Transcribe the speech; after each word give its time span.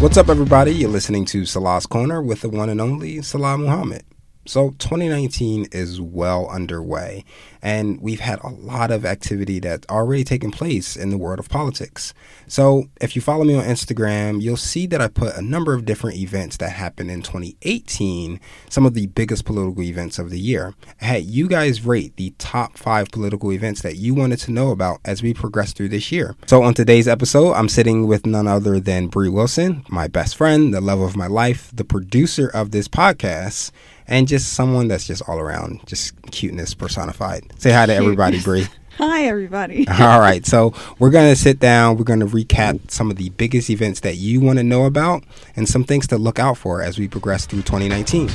What's 0.00 0.16
up, 0.16 0.30
everybody? 0.30 0.72
You're 0.72 0.88
listening 0.88 1.26
to 1.26 1.44
Salaah's 1.44 1.84
Corner 1.84 2.22
with 2.22 2.40
the 2.40 2.48
one 2.48 2.70
and 2.70 2.80
only 2.80 3.16
Salaah 3.18 3.60
Muhammad. 3.60 4.02
So, 4.46 4.70
2019 4.78 5.66
is 5.72 6.00
well 6.00 6.48
underway, 6.48 7.26
and 7.62 8.00
we've 8.00 8.20
had 8.20 8.40
a 8.42 8.48
lot 8.48 8.90
of 8.90 9.04
activity 9.04 9.60
that's 9.60 9.86
already 9.88 10.24
taken 10.24 10.50
place 10.50 10.96
in 10.96 11.10
the 11.10 11.18
world 11.18 11.38
of 11.38 11.48
politics. 11.48 12.14
So, 12.46 12.84
if 13.00 13.14
you 13.14 13.22
follow 13.22 13.44
me 13.44 13.54
on 13.54 13.64
Instagram, 13.64 14.40
you'll 14.40 14.56
see 14.56 14.86
that 14.86 15.00
I 15.00 15.08
put 15.08 15.36
a 15.36 15.42
number 15.42 15.74
of 15.74 15.84
different 15.84 16.18
events 16.18 16.56
that 16.58 16.70
happened 16.70 17.10
in 17.10 17.22
2018, 17.22 18.40
some 18.68 18.86
of 18.86 18.94
the 18.94 19.06
biggest 19.06 19.44
political 19.44 19.82
events 19.82 20.18
of 20.18 20.30
the 20.30 20.40
year. 20.40 20.74
Had 20.98 21.24
you 21.24 21.48
guys 21.48 21.84
rate 21.84 22.16
the 22.16 22.34
top 22.38 22.76
five 22.76 23.10
political 23.10 23.52
events 23.52 23.82
that 23.82 23.96
you 23.96 24.14
wanted 24.14 24.38
to 24.40 24.52
know 24.52 24.70
about 24.70 25.00
as 25.04 25.22
we 25.22 25.34
progress 25.34 25.72
through 25.72 25.90
this 25.90 26.10
year. 26.10 26.36
So, 26.46 26.62
on 26.62 26.74
today's 26.74 27.08
episode, 27.08 27.52
I'm 27.52 27.68
sitting 27.68 28.06
with 28.06 28.26
none 28.26 28.46
other 28.46 28.80
than 28.80 29.08
Bree 29.08 29.28
Wilson, 29.28 29.84
my 29.88 30.08
best 30.08 30.36
friend, 30.36 30.72
the 30.74 30.80
love 30.80 31.00
of 31.00 31.16
my 31.16 31.26
life, 31.26 31.70
the 31.74 31.84
producer 31.84 32.48
of 32.48 32.70
this 32.70 32.88
podcast 32.88 33.70
and 34.10 34.26
just 34.26 34.52
someone 34.52 34.88
that's 34.88 35.06
just 35.06 35.22
all 35.28 35.38
around 35.38 35.80
just 35.86 36.20
cuteness 36.32 36.74
personified. 36.74 37.49
Say 37.58 37.72
hi 37.72 37.86
to 37.86 37.94
everybody, 37.94 38.40
Bree. 38.44 38.66
Hi, 38.98 39.24
everybody. 39.24 39.88
all 40.00 40.20
right, 40.20 40.44
so 40.44 40.74
we're 40.98 41.10
gonna 41.10 41.36
sit 41.36 41.58
down. 41.58 41.96
We're 41.96 42.04
gonna 42.04 42.26
recap 42.26 42.90
some 42.90 43.10
of 43.10 43.16
the 43.16 43.30
biggest 43.30 43.70
events 43.70 44.00
that 44.00 44.16
you 44.16 44.40
want 44.40 44.58
to 44.58 44.62
know 44.62 44.84
about, 44.84 45.24
and 45.56 45.68
some 45.68 45.84
things 45.84 46.06
to 46.08 46.18
look 46.18 46.38
out 46.38 46.58
for 46.58 46.82
as 46.82 46.98
we 46.98 47.08
progress 47.08 47.46
through 47.46 47.62
2019. 47.62 48.28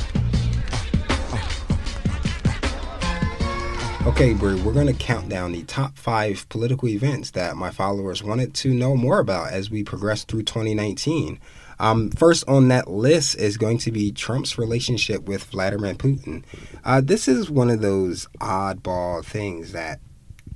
Okay, 4.06 4.34
Bree, 4.34 4.62
we're 4.62 4.72
going 4.72 4.86
to 4.86 4.92
count 4.92 5.28
down 5.28 5.50
the 5.50 5.64
top 5.64 5.98
five 5.98 6.48
political 6.48 6.88
events 6.88 7.32
that 7.32 7.56
my 7.56 7.72
followers 7.72 8.22
wanted 8.22 8.54
to 8.54 8.72
know 8.72 8.94
more 8.94 9.18
about 9.18 9.50
as 9.50 9.68
we 9.68 9.82
progress 9.82 10.22
through 10.22 10.44
2019. 10.44 11.40
Um, 11.80 12.10
first 12.12 12.48
on 12.48 12.68
that 12.68 12.88
list 12.88 13.36
is 13.36 13.56
going 13.56 13.78
to 13.78 13.90
be 13.90 14.12
Trump's 14.12 14.58
relationship 14.58 15.24
with 15.24 15.42
Vladimir 15.46 15.94
Putin. 15.94 16.44
Uh, 16.84 17.00
this 17.00 17.26
is 17.26 17.50
one 17.50 17.68
of 17.68 17.80
those 17.80 18.28
oddball 18.38 19.24
things 19.24 19.72
that 19.72 19.98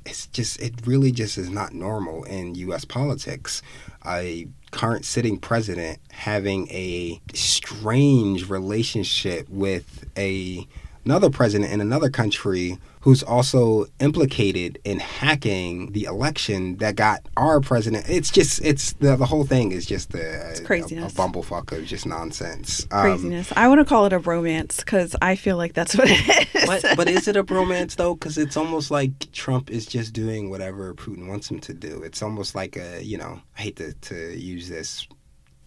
it's 0.06 0.28
just 0.28 0.62
it 0.62 0.86
really 0.86 1.10
just 1.10 1.36
is 1.36 1.50
not 1.50 1.74
normal 1.74 2.22
in 2.24 2.54
U.S. 2.54 2.84
politics. 2.84 3.62
A 4.06 4.46
current 4.70 5.04
sitting 5.04 5.40
president 5.40 5.98
having 6.12 6.68
a 6.68 7.20
strange 7.34 8.48
relationship 8.48 9.48
with 9.48 10.08
a 10.16 10.68
another 11.04 11.30
president 11.30 11.72
in 11.72 11.80
another 11.80 12.10
country 12.10 12.78
who's 13.00 13.22
also 13.22 13.86
implicated 13.98 14.78
in 14.84 14.98
hacking 14.98 15.90
the 15.92 16.04
election 16.04 16.76
that 16.76 16.96
got 16.96 17.26
our 17.36 17.60
president. 17.60 18.08
It's 18.08 18.30
just 18.30 18.62
it's 18.62 18.92
the 18.94 19.16
the 19.16 19.26
whole 19.26 19.44
thing 19.44 19.72
is 19.72 19.86
just 19.86 20.14
a, 20.14 20.50
it's 20.50 20.60
craziness. 20.60 21.16
a, 21.16 21.22
a 21.22 21.24
bumblefuck 21.24 21.76
of 21.76 21.86
just 21.86 22.06
nonsense. 22.06 22.86
Um, 22.90 23.00
craziness. 23.02 23.52
I 23.56 23.68
want 23.68 23.80
to 23.80 23.86
call 23.86 24.06
it 24.06 24.12
a 24.12 24.18
romance 24.18 24.76
because 24.76 25.16
I 25.22 25.36
feel 25.36 25.56
like 25.56 25.72
that's 25.72 25.96
what 25.96 26.08
it 26.10 26.48
is. 26.54 26.66
But, 26.66 26.96
but 26.96 27.08
is 27.08 27.26
it 27.26 27.36
a 27.36 27.42
romance 27.54 27.94
though? 27.94 28.14
Because 28.14 28.36
it's 28.36 28.56
almost 28.56 28.90
like 28.90 29.32
Trump 29.32 29.70
is 29.70 29.86
just 29.86 30.12
doing 30.12 30.50
whatever 30.50 30.94
Putin 30.94 31.26
wants 31.26 31.50
him 31.50 31.58
to 31.60 31.72
do. 31.72 32.02
It's 32.02 32.22
almost 32.22 32.54
like 32.54 32.76
a 32.76 33.02
you 33.02 33.16
know 33.16 33.40
I 33.56 33.62
hate 33.62 33.76
to 33.76 33.94
to 33.94 34.38
use 34.38 34.68
this 34.68 35.06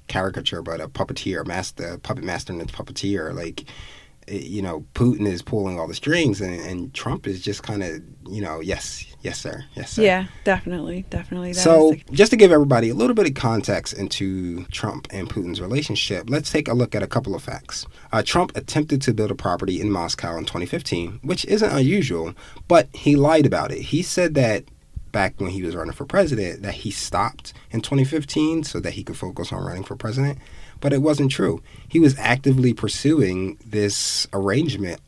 caricature, 0.07 0.61
but 0.61 0.81
a 0.81 0.87
puppeteer, 0.87 1.47
master, 1.47 1.97
puppet 1.97 2.23
master, 2.23 2.53
and 2.53 2.71
puppeteer, 2.71 3.33
like 3.33 3.65
you 4.27 4.61
know, 4.61 4.85
Putin 4.93 5.27
is 5.27 5.41
pulling 5.41 5.79
all 5.79 5.87
the 5.87 5.93
strings, 5.93 6.41
and, 6.41 6.59
and 6.61 6.93
Trump 6.93 7.27
is 7.27 7.41
just 7.41 7.63
kind 7.63 7.83
of, 7.83 8.01
you 8.27 8.41
know, 8.41 8.59
yes, 8.59 9.05
yes, 9.21 9.39
sir, 9.39 9.63
yes, 9.75 9.91
sir. 9.91 10.03
Yeah, 10.03 10.25
definitely, 10.43 11.05
definitely. 11.09 11.53
That 11.53 11.61
so, 11.61 11.91
the... 11.91 12.03
just 12.11 12.31
to 12.31 12.37
give 12.37 12.51
everybody 12.51 12.89
a 12.89 12.93
little 12.93 13.15
bit 13.15 13.27
of 13.27 13.33
context 13.33 13.93
into 13.93 14.65
Trump 14.65 15.07
and 15.11 15.29
Putin's 15.29 15.61
relationship, 15.61 16.29
let's 16.29 16.51
take 16.51 16.67
a 16.67 16.73
look 16.73 16.95
at 16.95 17.03
a 17.03 17.07
couple 17.07 17.35
of 17.35 17.43
facts. 17.43 17.85
Uh, 18.11 18.21
Trump 18.23 18.55
attempted 18.55 19.01
to 19.03 19.13
build 19.13 19.31
a 19.31 19.35
property 19.35 19.81
in 19.81 19.91
Moscow 19.91 20.37
in 20.37 20.45
2015, 20.45 21.19
which 21.23 21.45
isn't 21.45 21.71
unusual, 21.71 22.33
but 22.67 22.87
he 22.93 23.15
lied 23.15 23.45
about 23.45 23.71
it. 23.71 23.81
He 23.81 24.01
said 24.01 24.33
that 24.35 24.65
back 25.11 25.39
when 25.39 25.51
he 25.51 25.63
was 25.63 25.75
running 25.75 25.93
for 25.93 26.05
president 26.05 26.63
that 26.63 26.73
he 26.73 26.91
stopped 26.91 27.53
in 27.71 27.79
2015 27.79 28.63
so 28.63 28.79
that 28.79 28.93
he 28.93 29.03
could 29.03 29.15
focus 29.15 29.53
on 29.53 29.63
running 29.63 29.83
for 29.83 29.95
president 29.95 30.39
but 30.83 30.91
it 30.91 31.01
wasn't 31.01 31.31
true. 31.31 31.63
He 31.87 31.97
was 31.97 32.19
actively 32.19 32.73
pursuing 32.73 33.57
this 33.65 34.27
arrangement 34.33 34.99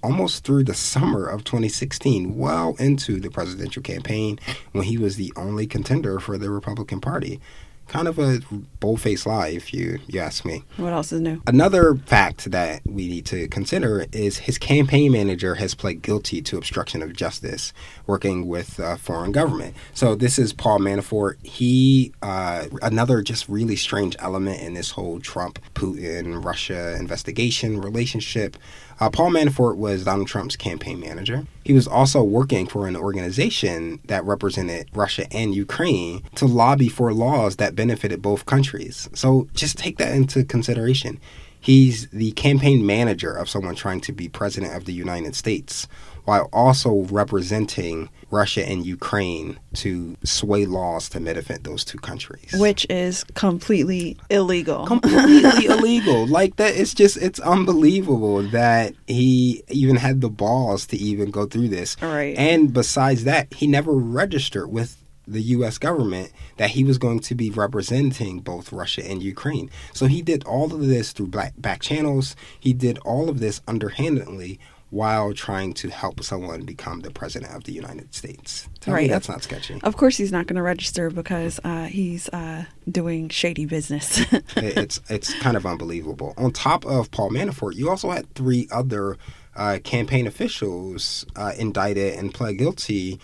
almost 0.00 0.44
through 0.44 0.62
the 0.62 0.74
summer 0.74 1.26
of 1.26 1.42
2016, 1.42 2.36
well 2.38 2.76
into 2.78 3.18
the 3.18 3.30
presidential 3.30 3.82
campaign 3.82 4.38
when 4.70 4.84
he 4.84 4.96
was 4.96 5.16
the 5.16 5.32
only 5.34 5.66
contender 5.66 6.20
for 6.20 6.38
the 6.38 6.50
Republican 6.50 7.00
Party 7.00 7.40
kind 7.88 8.08
of 8.08 8.18
a 8.18 8.40
bold-faced 8.80 9.26
lie 9.26 9.48
if 9.48 9.72
you 9.72 9.98
you 10.06 10.20
ask 10.20 10.44
me. 10.44 10.64
What 10.76 10.92
else 10.92 11.12
is 11.12 11.20
new? 11.20 11.42
Another 11.46 11.94
fact 11.94 12.50
that 12.50 12.82
we 12.84 13.08
need 13.08 13.26
to 13.26 13.48
consider 13.48 14.06
is 14.12 14.38
his 14.38 14.58
campaign 14.58 15.12
manager 15.12 15.56
has 15.56 15.74
pled 15.74 16.02
guilty 16.02 16.42
to 16.42 16.56
obstruction 16.58 17.02
of 17.02 17.14
justice 17.14 17.72
working 18.06 18.46
with 18.46 18.78
a 18.78 18.96
foreign 18.96 19.32
government. 19.32 19.74
So 19.92 20.14
this 20.14 20.38
is 20.38 20.52
Paul 20.52 20.78
Manafort. 20.80 21.44
He 21.44 22.12
uh, 22.22 22.66
another 22.82 23.22
just 23.22 23.48
really 23.48 23.76
strange 23.76 24.16
element 24.18 24.60
in 24.60 24.74
this 24.74 24.90
whole 24.90 25.20
Trump 25.20 25.58
Putin 25.74 26.44
Russia 26.44 26.96
investigation 26.98 27.80
relationship. 27.80 28.56
Uh, 29.00 29.10
Paul 29.10 29.30
Manafort 29.30 29.76
was 29.76 30.04
Donald 30.04 30.28
Trump's 30.28 30.56
campaign 30.56 31.00
manager. 31.00 31.46
He 31.64 31.72
was 31.72 31.86
also 31.86 32.22
working 32.22 32.66
for 32.66 32.86
an 32.86 32.96
organization 32.96 34.00
that 34.06 34.24
represented 34.24 34.88
Russia 34.94 35.26
and 35.32 35.54
Ukraine 35.54 36.22
to 36.36 36.46
lobby 36.46 36.88
for 36.88 37.12
laws 37.12 37.56
that 37.56 37.74
benefited 37.74 38.22
both 38.22 38.46
countries. 38.46 39.08
So 39.14 39.48
just 39.54 39.78
take 39.78 39.98
that 39.98 40.14
into 40.14 40.44
consideration. 40.44 41.20
He's 41.60 42.08
the 42.08 42.32
campaign 42.32 42.84
manager 42.84 43.32
of 43.32 43.48
someone 43.48 43.74
trying 43.74 44.02
to 44.02 44.12
be 44.12 44.28
president 44.28 44.74
of 44.74 44.84
the 44.84 44.92
United 44.92 45.34
States 45.34 45.88
while 46.24 46.48
also 46.52 47.06
representing 47.10 48.08
Russia 48.30 48.66
and 48.68 48.84
Ukraine 48.84 49.58
to 49.74 50.16
sway 50.24 50.66
laws 50.66 51.08
to 51.10 51.20
benefit 51.20 51.64
those 51.64 51.84
two 51.84 51.98
countries. 51.98 52.52
Which 52.54 52.86
is 52.90 53.24
completely 53.34 54.16
illegal. 54.30 54.86
Completely 54.86 55.66
illegal. 55.66 56.26
Like 56.26 56.56
that 56.56 56.74
it's 56.74 56.94
just 56.94 57.16
it's 57.18 57.40
unbelievable 57.40 58.42
that 58.42 58.94
he 59.06 59.62
even 59.68 59.96
had 59.96 60.20
the 60.20 60.30
balls 60.30 60.86
to 60.88 60.96
even 60.96 61.30
go 61.30 61.46
through 61.46 61.68
this. 61.68 61.96
Right. 62.02 62.36
And 62.36 62.72
besides 62.72 63.24
that, 63.24 63.52
he 63.54 63.66
never 63.66 63.92
registered 63.92 64.70
with 64.70 65.04
the 65.26 65.40
U.S. 65.40 65.78
government 65.78 66.30
that 66.56 66.70
he 66.70 66.84
was 66.84 66.98
going 66.98 67.20
to 67.20 67.34
be 67.34 67.50
representing 67.50 68.40
both 68.40 68.72
Russia 68.72 69.08
and 69.08 69.22
Ukraine. 69.22 69.70
So 69.92 70.06
he 70.06 70.22
did 70.22 70.44
all 70.44 70.72
of 70.72 70.86
this 70.86 71.12
through 71.12 71.28
black 71.28 71.54
back 71.56 71.80
channels. 71.80 72.36
He 72.60 72.72
did 72.72 72.98
all 72.98 73.28
of 73.28 73.40
this 73.40 73.60
underhandedly 73.66 74.58
while 74.94 75.34
trying 75.34 75.74
to 75.74 75.88
help 75.88 76.22
someone 76.22 76.64
become 76.64 77.00
the 77.00 77.10
president 77.10 77.52
of 77.52 77.64
the 77.64 77.72
United 77.72 78.14
States. 78.14 78.68
Tell 78.78 78.94
right. 78.94 79.10
that's 79.10 79.28
not 79.28 79.42
sketchy. 79.42 79.80
Of 79.82 79.96
course, 79.96 80.16
he's 80.16 80.30
not 80.30 80.46
going 80.46 80.54
to 80.54 80.62
register 80.62 81.10
because 81.10 81.58
uh, 81.64 81.86
he's 81.86 82.28
uh, 82.28 82.66
doing 82.88 83.28
shady 83.28 83.66
business. 83.66 84.20
it's 84.56 85.00
it's 85.08 85.34
kind 85.40 85.56
of 85.56 85.66
unbelievable. 85.66 86.32
On 86.36 86.52
top 86.52 86.86
of 86.86 87.10
Paul 87.10 87.30
Manafort, 87.30 87.74
you 87.74 87.90
also 87.90 88.10
had 88.10 88.32
three 88.34 88.68
other 88.70 89.18
uh, 89.56 89.78
campaign 89.82 90.28
officials 90.28 91.26
uh, 91.34 91.52
indicted 91.58 92.14
and 92.14 92.32
pled 92.32 92.58
guilty 92.58 93.18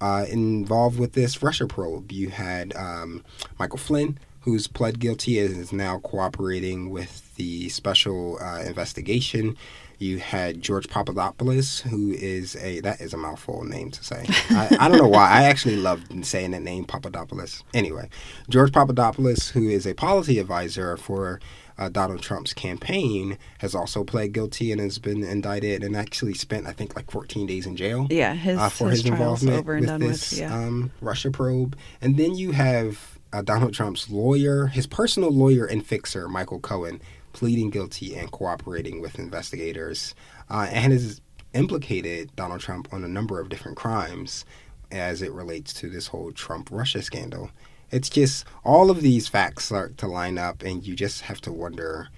uh, 0.00 0.24
involved 0.26 0.98
with 0.98 1.12
this 1.12 1.42
Russia 1.42 1.66
probe. 1.66 2.12
You 2.12 2.30
had 2.30 2.74
um, 2.76 3.22
Michael 3.58 3.78
Flynn, 3.78 4.18
who's 4.40 4.66
pled 4.66 4.98
guilty 4.98 5.38
and 5.38 5.58
is 5.58 5.70
now 5.70 5.98
cooperating 5.98 6.88
with 6.88 7.34
the 7.36 7.68
special 7.68 8.38
uh, 8.40 8.62
investigation. 8.62 9.58
You 10.00 10.18
had 10.18 10.62
George 10.62 10.88
Papadopoulos, 10.88 11.80
who 11.80 12.10
is 12.10 12.56
a 12.56 12.80
that 12.80 13.02
is 13.02 13.12
a 13.12 13.18
mouthful 13.18 13.64
name 13.64 13.90
to 13.90 14.02
say. 14.02 14.24
I, 14.48 14.76
I 14.80 14.88
don't 14.88 14.96
know 14.96 15.06
why. 15.06 15.28
I 15.28 15.42
actually 15.42 15.76
love 15.76 16.02
saying 16.22 16.52
that 16.52 16.62
name, 16.62 16.86
Papadopoulos. 16.86 17.62
Anyway, 17.74 18.08
George 18.48 18.72
Papadopoulos, 18.72 19.50
who 19.50 19.68
is 19.68 19.86
a 19.86 19.92
policy 19.92 20.38
advisor 20.38 20.96
for 20.96 21.38
uh, 21.76 21.90
Donald 21.90 22.22
Trump's 22.22 22.54
campaign, 22.54 23.36
has 23.58 23.74
also 23.74 24.02
pled 24.02 24.32
guilty 24.32 24.72
and 24.72 24.80
has 24.80 24.98
been 24.98 25.22
indicted 25.22 25.84
and 25.84 25.94
actually 25.94 26.32
spent, 26.32 26.66
I 26.66 26.72
think, 26.72 26.96
like 26.96 27.10
14 27.10 27.46
days 27.46 27.66
in 27.66 27.76
jail. 27.76 28.06
Yeah, 28.08 28.32
his, 28.32 28.58
uh, 28.58 28.70
for 28.70 28.88
his, 28.88 29.00
his 29.02 29.10
involvement 29.10 29.66
with 29.66 29.98
this 30.00 30.30
with, 30.30 30.40
yeah. 30.40 30.54
um, 30.54 30.92
Russia 31.02 31.30
probe. 31.30 31.76
And 32.00 32.16
then 32.16 32.34
you 32.34 32.52
have 32.52 33.18
uh, 33.32 33.42
Donald 33.42 33.74
Trump's 33.74 34.10
lawyer, 34.10 34.68
his 34.68 34.86
personal 34.86 35.30
lawyer 35.30 35.64
and 35.64 35.86
fixer, 35.86 36.28
Michael 36.28 36.60
Cohen, 36.60 37.00
pleading 37.32 37.70
guilty 37.70 38.16
and 38.16 38.30
cooperating 38.30 39.00
with 39.00 39.18
investigators, 39.18 40.14
uh, 40.48 40.66
and 40.70 40.92
has 40.92 41.20
implicated 41.52 42.34
Donald 42.36 42.60
Trump 42.60 42.92
on 42.92 43.04
a 43.04 43.08
number 43.08 43.40
of 43.40 43.48
different 43.48 43.76
crimes 43.76 44.44
as 44.90 45.22
it 45.22 45.32
relates 45.32 45.72
to 45.74 45.88
this 45.88 46.08
whole 46.08 46.32
Trump 46.32 46.68
Russia 46.70 47.02
scandal. 47.02 47.50
It's 47.90 48.08
just 48.08 48.44
all 48.64 48.90
of 48.90 49.02
these 49.02 49.28
facts 49.28 49.66
start 49.66 49.98
to 49.98 50.06
line 50.06 50.38
up, 50.38 50.62
and 50.62 50.86
you 50.86 50.94
just 50.94 51.22
have 51.22 51.40
to 51.42 51.52
wonder 51.52 52.08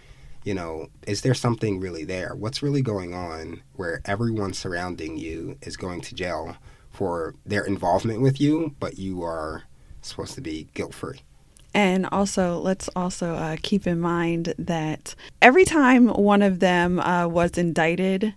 you 0.44 0.54
know, 0.54 0.88
is 1.06 1.22
there 1.22 1.34
something 1.34 1.80
really 1.80 2.04
there? 2.04 2.34
What's 2.34 2.62
really 2.62 2.82
going 2.82 3.14
on 3.14 3.62
where 3.74 4.00
everyone 4.04 4.52
surrounding 4.52 5.16
you 5.16 5.56
is 5.62 5.76
going 5.76 6.00
to 6.02 6.14
jail 6.14 6.56
for 6.90 7.34
their 7.46 7.64
involvement 7.64 8.20
with 8.20 8.40
you, 8.40 8.74
but 8.80 8.98
you 8.98 9.22
are 9.22 9.62
supposed 10.00 10.34
to 10.34 10.40
be 10.40 10.68
guilt 10.74 10.94
free? 10.94 11.20
And 11.74 12.06
also, 12.12 12.58
let's 12.58 12.88
also 12.94 13.34
uh, 13.34 13.56
keep 13.62 13.86
in 13.86 13.98
mind 14.00 14.54
that 14.58 15.14
every 15.40 15.64
time 15.64 16.08
one 16.08 16.42
of 16.42 16.60
them 16.60 17.00
uh, 17.00 17.26
was 17.26 17.56
indicted, 17.56 18.34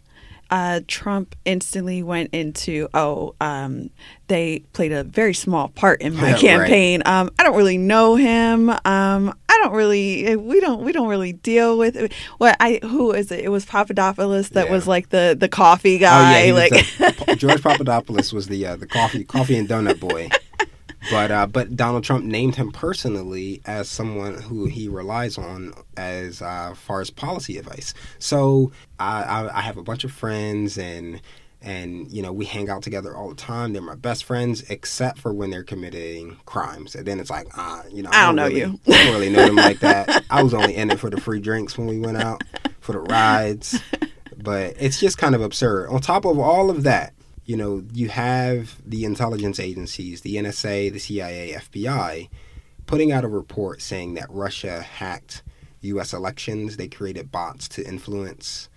uh, 0.52 0.80
Trump 0.88 1.36
instantly 1.44 2.02
went 2.04 2.30
into, 2.34 2.88
oh, 2.94 3.36
um, 3.42 3.90
they 4.28 4.60
played 4.74 4.92
a 4.94 5.04
very 5.04 5.34
small 5.34 5.68
part 5.70 6.02
in 6.02 6.16
my 6.16 6.32
Right. 6.32 6.40
campaign. 6.40 7.02
Um, 7.06 7.30
I 7.38 7.44
don't 7.44 7.58
really 7.58 7.78
know 7.78 8.16
him. 8.16 8.70
Um, 8.70 9.34
I 9.50 9.60
don't 9.64 9.74
really, 9.74 10.36
we 10.36 10.60
don't, 10.62 10.84
we 10.84 10.92
don't 10.92 11.08
really 11.08 11.34
deal 11.34 11.78
with 11.78 12.12
what 12.38 12.56
I. 12.60 12.80
Who 12.84 13.12
is 13.14 13.32
it? 13.32 13.40
It 13.40 13.50
was 13.50 13.66
Papadopoulos 13.66 14.50
that 14.50 14.68
Yeah. 14.68 14.72
was 14.72 14.86
like 14.88 15.10
the 15.10 15.36
the 15.40 15.48
coffee 15.50 15.96
Oh 15.96 16.00
guy. 16.00 16.44
yeah, 16.44 16.54
like, 16.54 16.72
the- 16.72 17.36
George 17.38 17.64
Papadopoulos 17.64 18.32
was 18.34 18.48
the 18.48 18.66
uh, 18.68 18.76
the 18.76 18.86
coffee 18.86 19.24
coffee 19.24 19.58
and 19.58 19.68
donut 19.68 20.00
boy. 20.00 20.30
But 21.12 21.32
uh, 21.32 21.48
but 21.48 21.76
Donald 21.76 22.04
Trump 22.04 22.26
named 22.26 22.56
him 22.56 22.72
personally 22.72 23.62
as 23.66 23.90
someone 23.90 24.36
who 24.36 24.66
he 24.66 24.88
relies 24.88 25.38
on 25.38 25.74
as 25.98 26.42
uh, 26.42 26.74
far 26.76 27.02
as 27.02 27.10
policy 27.10 27.58
advice. 27.58 27.94
So 28.20 28.72
I, 29.00 29.24
I, 29.24 29.58
I 29.60 29.62
have 29.62 29.78
a 29.78 29.84
bunch 29.84 30.04
of 30.04 30.12
friends 30.12 30.78
and 30.78 31.22
and 31.62 32.12
you 32.12 32.22
know 32.22 32.32
we 32.32 32.46
hang 32.46 32.70
out 32.70 32.84
together 32.84 33.16
all 33.16 33.30
the 33.30 33.36
time. 33.36 33.74
They're 33.74 33.82
my 33.82 33.96
best 33.96 34.24
friends, 34.24 34.64
except 34.70 35.20
for 35.20 35.34
when 35.34 35.50
they're 35.50 35.64
committing 35.64 36.38
crimes. 36.46 36.96
And 36.96 37.06
then 37.06 37.20
it's 37.20 37.30
like 37.30 37.48
ah, 37.58 37.84
you 37.92 38.04
know, 38.04 38.10
I 38.12 38.26
don't 38.26 38.36
know 38.36 38.48
really, 38.48 38.60
you. 38.60 38.80
I 38.88 39.04
don't 39.04 39.14
really 39.14 39.30
know 39.30 39.46
them 39.46 39.56
like 39.56 39.80
that. 39.80 40.24
I 40.30 40.44
was 40.44 40.54
only 40.54 40.76
in 40.76 40.92
it 40.92 41.00
for 41.00 41.10
the 41.10 41.20
free 41.20 41.40
drinks 41.40 41.78
when 41.78 41.88
we 41.88 42.00
went 42.00 42.18
out, 42.18 42.44
for 42.80 42.94
the 42.94 43.00
rides. 43.00 43.80
But 44.38 44.76
it's 44.78 45.00
just 45.00 45.18
kind 45.18 45.34
of 45.34 45.42
absurd. 45.42 45.90
On 45.90 46.00
top 46.02 46.24
of 46.24 46.38
all 46.38 46.70
of 46.70 46.84
that, 46.84 47.14
you 47.46 47.56
know, 47.56 47.84
you 47.94 48.10
have 48.10 48.82
the 48.86 49.06
intelligence 49.06 49.60
agencies, 49.60 50.22
the 50.22 50.36
NSA, 50.36 50.92
the 50.92 51.00
CIA, 51.00 51.54
FBI, 51.54 52.30
putting 52.86 53.12
out 53.12 53.24
a 53.24 53.28
report 53.28 53.82
saying 53.82 54.16
that 54.16 54.30
Russia 54.30 54.82
hacked 54.82 55.44
U.S. 55.82 56.14
elections. 56.14 56.78
They 56.78 56.88
created 56.88 57.32
bots 57.32 57.68
to 57.70 57.88
influence 57.88 58.70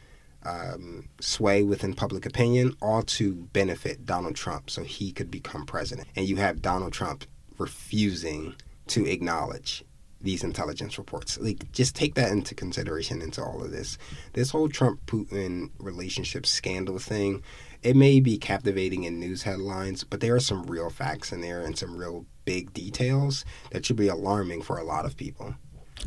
um, 0.45 1.09
sway 1.21 1.63
within 1.63 1.95
public 1.95 2.27
opinion, 2.27 2.75
all 2.81 3.03
to 3.03 3.35
benefit 3.53 4.07
Donald 4.07 4.37
Trump 4.37 4.71
so 4.71 4.83
he 4.83 5.13
could 5.13 5.31
become 5.31 5.67
president. 5.67 6.09
And 6.15 6.29
you 6.29 6.37
have 6.37 6.63
Donald 6.63 6.93
Trump 6.93 7.25
refusing 7.59 8.55
to 8.89 9.07
acknowledge 9.07 9.85
these 10.21 10.43
intelligence 10.43 10.99
reports. 10.99 11.39
Like, 11.39 11.71
just 11.73 11.95
take 11.95 12.15
that 12.15 12.33
into 12.33 12.55
consideration 12.55 13.23
into 13.23 13.43
all 13.43 13.63
of 13.63 13.71
this. 13.71 13.99
This 14.33 14.51
whole 14.51 14.69
Trump 14.69 15.05
Putin 15.07 15.71
relationship 15.79 16.45
scandal 16.47 16.99
thing, 16.99 17.43
it 17.83 17.97
may 17.97 18.21
be 18.21 18.39
captivating 18.39 19.05
in 19.05 19.21
news 19.21 19.43
headlines, 19.43 20.05
but 20.05 20.21
there 20.21 20.35
are 20.35 20.41
some 20.41 20.65
real 20.65 20.91
facts 20.91 21.33
in 21.33 21.41
there 21.41 21.61
and 21.61 21.79
some 21.79 21.97
real 21.97 22.27
big 22.45 22.73
details 22.73 23.45
that 23.71 23.85
should 23.85 23.97
be 23.97 24.09
alarming 24.09 24.63
for 24.63 24.79
a 24.79 24.85
lot 24.85 25.05
of 25.05 25.17
people. 25.17 25.55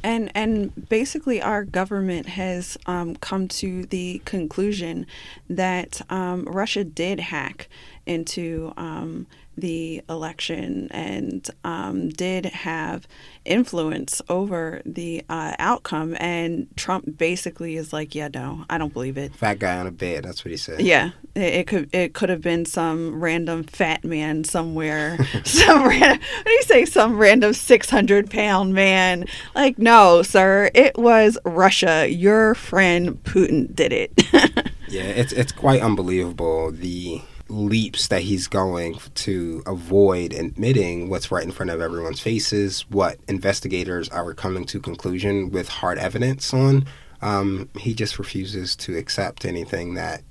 And 0.03 0.31
and 0.33 0.89
basically, 0.89 1.41
our 1.41 1.63
government 1.63 2.25
has 2.27 2.77
um, 2.85 3.15
come 3.17 3.47
to 3.49 3.85
the 3.85 4.21
conclusion 4.25 5.05
that 5.49 6.01
um, 6.09 6.45
Russia 6.45 6.83
did 6.83 7.19
hack 7.19 7.67
into 8.05 8.73
um, 8.77 9.27
the 9.57 10.01
election 10.09 10.87
and 10.91 11.49
um, 11.63 12.09
did 12.09 12.45
have 12.45 13.07
influence 13.43 14.21
over 14.29 14.81
the 14.85 15.23
uh, 15.29 15.53
outcome. 15.59 16.15
And 16.19 16.67
Trump 16.77 17.17
basically 17.17 17.75
is 17.75 17.93
like, 17.93 18.15
"Yeah, 18.15 18.29
no, 18.33 18.65
I 18.69 18.77
don't 18.77 18.93
believe 18.93 19.17
it." 19.17 19.35
Fat 19.35 19.59
guy 19.59 19.77
on 19.77 19.87
a 19.87 19.91
bed, 19.91 20.23
that's 20.23 20.43
what 20.43 20.51
he 20.51 20.57
said. 20.57 20.81
Yeah, 20.81 21.11
it, 21.35 21.41
it 21.41 21.67
could 21.67 21.93
it 21.93 22.13
could 22.13 22.29
have 22.29 22.41
been 22.41 22.65
some 22.65 23.21
random 23.21 23.63
fat 23.63 24.03
man 24.03 24.43
somewhere. 24.43 25.17
some 25.43 25.83
what 25.83 26.19
do 26.45 26.51
you 26.51 26.63
say? 26.63 26.85
Some 26.85 27.17
random 27.17 27.53
six 27.53 27.89
hundred 27.89 28.29
pound 28.29 28.73
man. 28.73 29.25
Like, 29.55 29.77
no, 29.77 30.23
sir, 30.23 30.71
it 30.73 30.97
was 30.97 31.37
Russia. 31.45 32.07
Your 32.09 32.55
friend 32.55 33.21
Putin 33.23 33.73
did 33.73 33.93
it. 33.93 34.11
Yeah, 34.91 35.03
it's 35.03 35.31
it's 35.31 35.53
quite 35.53 35.81
unbelievable 35.81 36.69
the 36.69 37.21
leaps 37.51 38.07
that 38.07 38.21
he's 38.21 38.47
going 38.47 38.97
to 39.13 39.61
avoid 39.65 40.33
admitting 40.33 41.09
what's 41.09 41.31
right 41.31 41.43
in 41.43 41.51
front 41.51 41.69
of 41.69 41.81
everyone's 41.81 42.19
faces, 42.19 42.81
what 42.89 43.17
investigators 43.27 44.09
are 44.09 44.33
coming 44.33 44.65
to 44.65 44.79
conclusion 44.79 45.51
with 45.51 45.67
hard 45.67 45.97
evidence 45.97 46.53
on. 46.53 46.85
Um, 47.21 47.69
he 47.77 47.93
just 47.93 48.17
refuses 48.17 48.75
to 48.77 48.97
accept 48.97 49.45
anything 49.45 49.93
that 49.95 50.23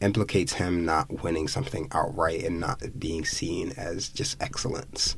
implicates 0.00 0.54
him 0.54 0.84
not 0.84 1.22
winning 1.22 1.48
something 1.48 1.88
outright 1.92 2.42
and 2.44 2.58
not 2.58 2.82
being 2.98 3.24
seen 3.24 3.72
as 3.76 4.08
just 4.08 4.40
excellence. 4.42 5.16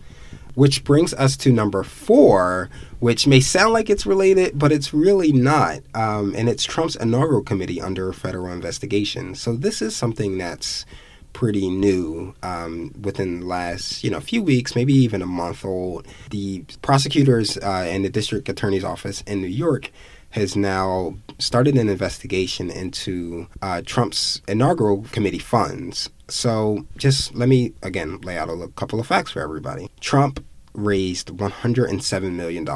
Which 0.54 0.84
brings 0.84 1.12
us 1.14 1.36
to 1.38 1.52
number 1.52 1.82
four, 1.82 2.70
which 3.00 3.26
may 3.26 3.40
sound 3.40 3.72
like 3.72 3.90
it's 3.90 4.06
related, 4.06 4.56
but 4.56 4.70
it's 4.70 4.94
really 4.94 5.32
not. 5.32 5.80
Um, 5.94 6.32
and 6.36 6.48
it's 6.48 6.64
Trump's 6.64 6.94
inaugural 6.94 7.42
committee 7.42 7.80
under 7.80 8.12
federal 8.12 8.52
investigation. 8.52 9.34
So 9.34 9.56
this 9.56 9.82
is 9.82 9.96
something 9.96 10.38
that's 10.38 10.86
pretty 11.34 11.68
new 11.68 12.34
um, 12.42 12.94
within 13.02 13.40
the 13.40 13.46
last 13.46 14.02
you 14.02 14.10
know 14.10 14.20
few 14.20 14.42
weeks, 14.42 14.74
maybe 14.74 14.94
even 14.94 15.20
a 15.20 15.26
month 15.26 15.64
old. 15.64 16.06
The 16.30 16.64
prosecutors 16.80 17.58
uh, 17.58 17.84
and 17.86 18.04
the 18.04 18.08
district 18.08 18.48
attorney's 18.48 18.84
office 18.84 19.20
in 19.26 19.42
New 19.42 19.48
York 19.48 19.90
has 20.30 20.56
now 20.56 21.14
started 21.38 21.76
an 21.76 21.88
investigation 21.88 22.70
into 22.70 23.46
uh, 23.62 23.82
Trump's 23.84 24.40
inaugural 24.48 25.04
committee 25.12 25.38
funds. 25.38 26.08
So, 26.28 26.86
just 26.96 27.34
let 27.34 27.48
me 27.50 27.74
again 27.82 28.20
lay 28.22 28.38
out 28.38 28.48
a 28.48 28.68
couple 28.76 28.98
of 28.98 29.06
facts 29.06 29.32
for 29.32 29.40
everybody. 29.40 29.90
Trump 30.00 30.42
raised 30.72 31.28
$107 31.28 32.32
million 32.32 32.66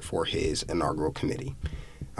for 0.00 0.24
his 0.24 0.62
inaugural 0.64 1.12
committee. 1.12 1.54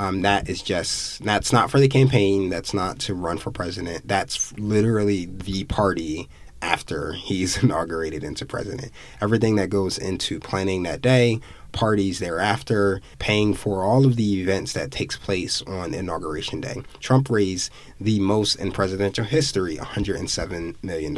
Um, 0.01 0.23
that 0.23 0.49
is 0.49 0.63
just, 0.63 1.23
that's 1.23 1.53
not 1.53 1.71
for 1.71 1.79
the 1.79 1.87
campaign, 1.87 2.49
that's 2.49 2.73
not 2.73 2.99
to 3.01 3.15
run 3.15 3.37
for 3.37 3.51
president. 3.51 4.09
That's 4.09 4.51
literally 4.59 5.27
the 5.27 5.65
party 5.65 6.27
after 6.63 7.13
he's 7.13 7.59
inaugurated 7.63 8.25
into 8.25 8.47
president. 8.47 8.93
Everything 9.21 9.57
that 9.57 9.69
goes 9.69 9.99
into 9.99 10.41
planning 10.41 10.85
that 10.85 11.03
day, 11.03 11.41
parties 11.73 12.19
thereafter, 12.19 13.03
paying 13.19 13.53
for 13.53 13.85
all 13.85 14.07
of 14.07 14.17
the 14.17 14.41
events 14.41 14.73
that 14.73 14.91
takes 14.91 15.19
place 15.19 15.61
on 15.67 15.93
inauguration 15.93 16.63
day. 16.63 16.83
Trump 17.01 17.29
raised 17.29 17.71
the 18.01 18.21
most 18.21 18.55
in 18.55 18.73
presidential 18.73 19.27
history, 19.27 19.77
$107 19.77 20.83
million. 20.83 21.15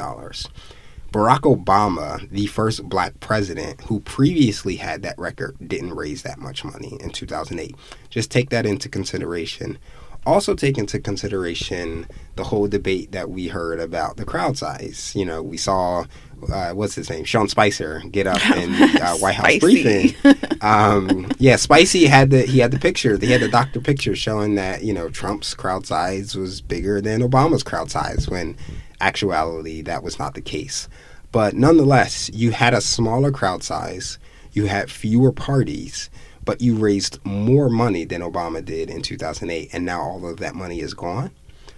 Barack 1.12 1.40
Obama, 1.40 2.26
the 2.30 2.46
first 2.46 2.88
black 2.88 3.20
president 3.20 3.82
who 3.82 4.00
previously 4.00 4.76
had 4.76 5.02
that 5.02 5.18
record, 5.18 5.56
didn't 5.66 5.94
raise 5.94 6.22
that 6.22 6.38
much 6.38 6.64
money 6.64 6.96
in 7.00 7.10
2008. 7.10 7.76
Just 8.08 8.30
take 8.30 8.48
that 8.48 8.64
into 8.64 8.88
consideration. 8.88 9.78
Also, 10.24 10.54
take 10.54 10.78
into 10.78 10.98
consideration 11.00 12.06
the 12.36 12.44
whole 12.44 12.66
debate 12.66 13.12
that 13.12 13.28
we 13.28 13.48
heard 13.48 13.78
about 13.78 14.16
the 14.16 14.24
crowd 14.24 14.56
size. 14.56 15.12
You 15.14 15.24
know, 15.26 15.42
we 15.42 15.56
saw, 15.56 16.04
uh, 16.50 16.70
what's 16.70 16.94
his 16.94 17.10
name? 17.10 17.24
Sean 17.24 17.48
Spicer 17.48 18.00
get 18.10 18.26
up 18.26 18.40
in 18.56 18.72
uh, 18.72 19.16
White 19.16 19.34
House 19.34 19.58
briefing. 19.58 20.14
Um, 20.62 21.28
yeah, 21.40 21.56
Spicy 21.56 22.06
had 22.06 22.30
the 22.30 22.42
he 22.42 22.60
had 22.60 22.70
the 22.70 22.78
picture. 22.78 23.18
He 23.18 23.32
had 23.32 23.40
the 23.40 23.48
doctor 23.48 23.80
picture 23.80 24.14
showing 24.14 24.54
that 24.54 24.84
you 24.84 24.94
know 24.94 25.08
Trump's 25.08 25.54
crowd 25.54 25.86
size 25.86 26.36
was 26.36 26.60
bigger 26.60 27.00
than 27.00 27.20
Obama's 27.20 27.64
crowd 27.64 27.90
size. 27.90 28.28
When 28.28 28.56
actuality, 29.02 29.82
that 29.82 30.02
was 30.02 30.18
not 30.18 30.34
the 30.34 30.40
case. 30.40 30.88
But 31.32 31.54
nonetheless, 31.54 32.30
you 32.32 32.52
had 32.52 32.74
a 32.74 32.80
smaller 32.80 33.30
crowd 33.30 33.62
size. 33.62 34.18
You 34.52 34.66
had 34.66 34.90
fewer 34.90 35.32
parties, 35.32 36.10
but 36.44 36.60
you 36.60 36.74
raised 36.76 37.24
more 37.24 37.68
money 37.68 38.04
than 38.04 38.20
Obama 38.20 38.64
did 38.64 38.90
in 38.90 39.02
2008, 39.02 39.70
and 39.72 39.84
now 39.84 40.02
all 40.02 40.26
of 40.26 40.38
that 40.38 40.54
money 40.54 40.80
is 40.80 40.94
gone. 40.94 41.30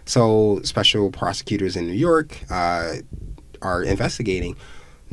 So, 0.07 0.61
special 0.65 1.11
prosecutors 1.11 1.77
in 1.77 1.87
New 1.87 1.95
York 1.95 2.39
uh, 2.51 2.97
are 3.63 3.83
investigating 3.83 4.57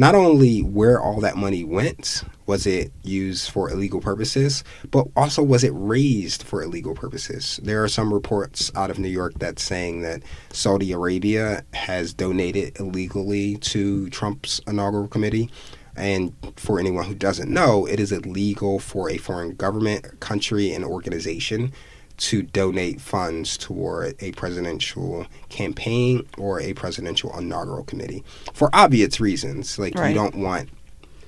not 0.01 0.15
only 0.15 0.63
where 0.63 0.99
all 0.99 1.19
that 1.21 1.37
money 1.37 1.63
went, 1.63 2.23
was 2.47 2.65
it 2.65 2.91
used 3.03 3.51
for 3.51 3.69
illegal 3.69 4.01
purposes, 4.01 4.63
but 4.89 5.05
also 5.15 5.43
was 5.43 5.63
it 5.63 5.73
raised 5.75 6.41
for 6.41 6.63
illegal 6.63 6.95
purposes? 6.95 7.59
There 7.61 7.83
are 7.83 7.87
some 7.87 8.11
reports 8.11 8.71
out 8.75 8.89
of 8.89 8.97
New 8.97 9.09
York 9.09 9.33
that's 9.37 9.61
saying 9.61 10.01
that 10.01 10.23
Saudi 10.51 10.91
Arabia 10.91 11.63
has 11.73 12.15
donated 12.15 12.79
illegally 12.79 13.57
to 13.57 14.09
Trump's 14.09 14.59
inaugural 14.65 15.07
committee. 15.07 15.51
And 15.95 16.33
for 16.55 16.79
anyone 16.79 17.05
who 17.05 17.13
doesn't 17.13 17.53
know, 17.53 17.85
it 17.85 17.99
is 17.99 18.11
illegal 18.11 18.79
for 18.79 19.07
a 19.07 19.17
foreign 19.17 19.53
government, 19.53 20.19
country, 20.19 20.73
and 20.73 20.83
organization 20.83 21.73
to 22.21 22.43
donate 22.43 23.01
funds 23.01 23.57
toward 23.57 24.15
a 24.19 24.31
presidential 24.33 25.25
campaign 25.49 26.23
or 26.37 26.61
a 26.61 26.71
presidential 26.73 27.35
inaugural 27.37 27.83
committee 27.83 28.23
for 28.53 28.69
obvious 28.73 29.19
reasons. 29.19 29.79
Like 29.79 29.95
Right. 29.97 30.09
you 30.09 30.13
don't 30.15 30.35
want 30.35 30.69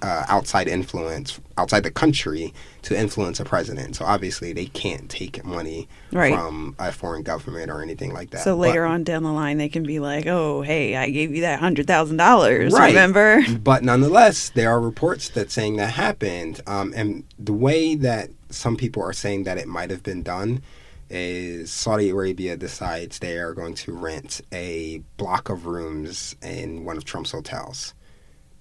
uh, 0.04 0.26
outside 0.28 0.68
influence 0.68 1.40
outside 1.58 1.82
the 1.84 1.92
country 1.92 2.54
to 2.82 3.00
influence 3.00 3.40
a 3.40 3.46
president. 3.46 3.96
So 3.96 4.06
obviously 4.06 4.52
they 4.54 4.66
can't 4.66 5.10
take 5.10 5.44
money 5.46 5.88
Right. 6.12 6.34
from 6.36 6.76
a 6.78 6.92
foreign 6.92 7.24
government 7.24 7.72
or 7.72 7.82
anything 7.82 8.14
like 8.14 8.32
that. 8.32 8.44
So 8.44 8.56
later 8.56 8.84
But- 8.86 8.92
on 8.92 9.04
down 9.04 9.24
the 9.24 9.32
line, 9.32 9.58
they 9.60 9.70
can 9.70 9.84
be 9.84 10.00
like, 10.00 10.26
"Oh, 10.28 10.62
hey, 10.62 10.96
I 10.96 11.10
gave 11.10 11.34
you 11.34 11.42
that 11.42 11.60
hundred 11.60 11.88
thousand 11.88 12.18
dollars. 12.18 12.74
Right. 12.74 12.88
Remember?" 12.90 13.42
But 13.64 13.84
nonetheless, 13.84 14.50
there 14.54 14.70
are 14.70 14.80
reports 14.82 15.30
that 15.30 15.52
saying 15.52 15.78
that 15.78 15.92
happened. 15.94 16.60
Um, 16.68 16.94
and 16.96 17.24
the 17.40 17.54
way 17.54 17.96
that 17.96 18.30
some 18.50 18.76
people 18.76 19.02
are 19.02 19.14
saying 19.14 19.44
that 19.46 19.58
it 19.58 19.68
might 19.68 19.90
have 19.90 20.04
been 20.04 20.22
done 20.24 20.62
is 21.10 21.72
Saudi 21.72 22.10
Arabia 22.10 22.58
decides 22.58 23.20
they 23.20 23.38
are 23.38 23.54
going 23.54 23.76
to 23.76 23.94
rent 23.94 24.42
a 24.52 25.02
block 25.18 25.50
of 25.50 25.66
rooms 25.68 26.36
in 26.42 26.84
one 26.86 26.98
of 26.98 27.06
Trump's 27.06 27.32
hotels. 27.32 27.94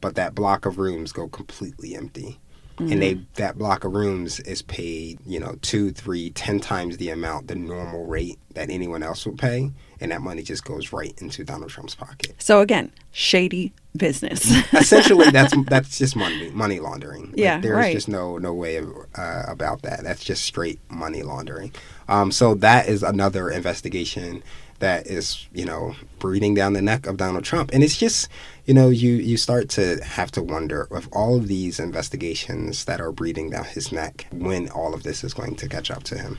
But 0.02 0.16
that 0.16 0.35
block 0.35 0.66
of 0.66 0.76
rooms 0.76 1.12
go 1.12 1.28
completely 1.28 1.97
empty. 1.97 2.38
And 2.78 3.00
they 3.00 3.21
that 3.35 3.56
block 3.59 3.85
of 3.85 3.92
rooms 3.92 4.40
is 4.40 4.61
paid, 4.62 5.21
you 5.25 5.38
know, 5.38 5.56
two, 5.62 5.92
three, 5.92 6.30
ten 6.30 6.59
times 6.59 6.97
the 6.97 7.11
amount, 7.11 7.47
the 7.47 7.54
normal 7.54 8.06
rate 8.06 8.40
that 8.54 8.71
anyone 8.71 9.04
else 9.04 9.25
would 9.25 9.38
pay, 9.38 9.71
and 10.00 10.11
that 10.11 10.21
money 10.21 10.42
just 10.42 10.64
goes 10.64 10.92
right 10.92 11.14
into 11.21 11.44
Donald 11.44 11.71
Trump's 11.71 11.94
pocket. 11.94 12.35
So 12.38 12.61
again, 12.61 12.90
shady 13.12 13.73
business. 13.97 14.50
essentially 14.73 15.30
that's 15.30 15.54
that's 15.66 15.99
just 15.99 16.16
money 16.16 16.50
money 16.50 16.80
laundering 16.80 17.26
Like, 17.26 17.37
Yeah, 17.38 17.61
there's 17.61 17.76
right. 17.76 17.94
just 17.94 18.09
no 18.09 18.37
no 18.38 18.52
way 18.52 18.76
of, 18.76 18.88
uh, 19.16 19.44
about 19.47 19.82
that 19.82 20.02
that's 20.02 20.25
just 20.25 20.42
straight 20.42 20.80
money 20.88 21.23
laundering 21.23 21.73
um, 22.09 22.32
so 22.32 22.54
that 22.54 22.88
is 22.88 23.02
another 23.04 23.50
investigation 23.50 24.42
that 24.80 25.06
is 25.06 25.47
you 25.52 25.66
know 25.66 25.94
breathing 26.18 26.54
down 26.54 26.73
the 26.73 26.82
neck 26.82 27.06
of 27.06 27.16
donald 27.18 27.44
trump 27.44 27.71
and 27.75 27.85
it's 27.85 27.97
just 27.99 28.28
you 28.64 28.75
know 28.75 28.88
you 28.88 29.14
you 29.14 29.37
start 29.37 29.69
to 29.69 30.02
have 30.04 30.31
to 30.31 30.42
wonder 30.42 30.88
if 30.90 31.09
all 31.12 31.37
of 31.37 31.49
these 31.49 31.81
investigations 31.81 32.85
that 32.85 33.00
are 33.00 33.12
breathing 33.12 33.50
down 33.50 33.64
his 33.64 33.92
neck 33.92 34.26
when 34.33 34.69
all 34.71 34.95
of 34.95 35.02
this 35.02 35.25
is 35.25 35.35
going 35.35 35.54
to 35.57 35.69
catch 35.69 35.90
up 35.90 36.02
to 36.02 36.19
him 36.19 36.38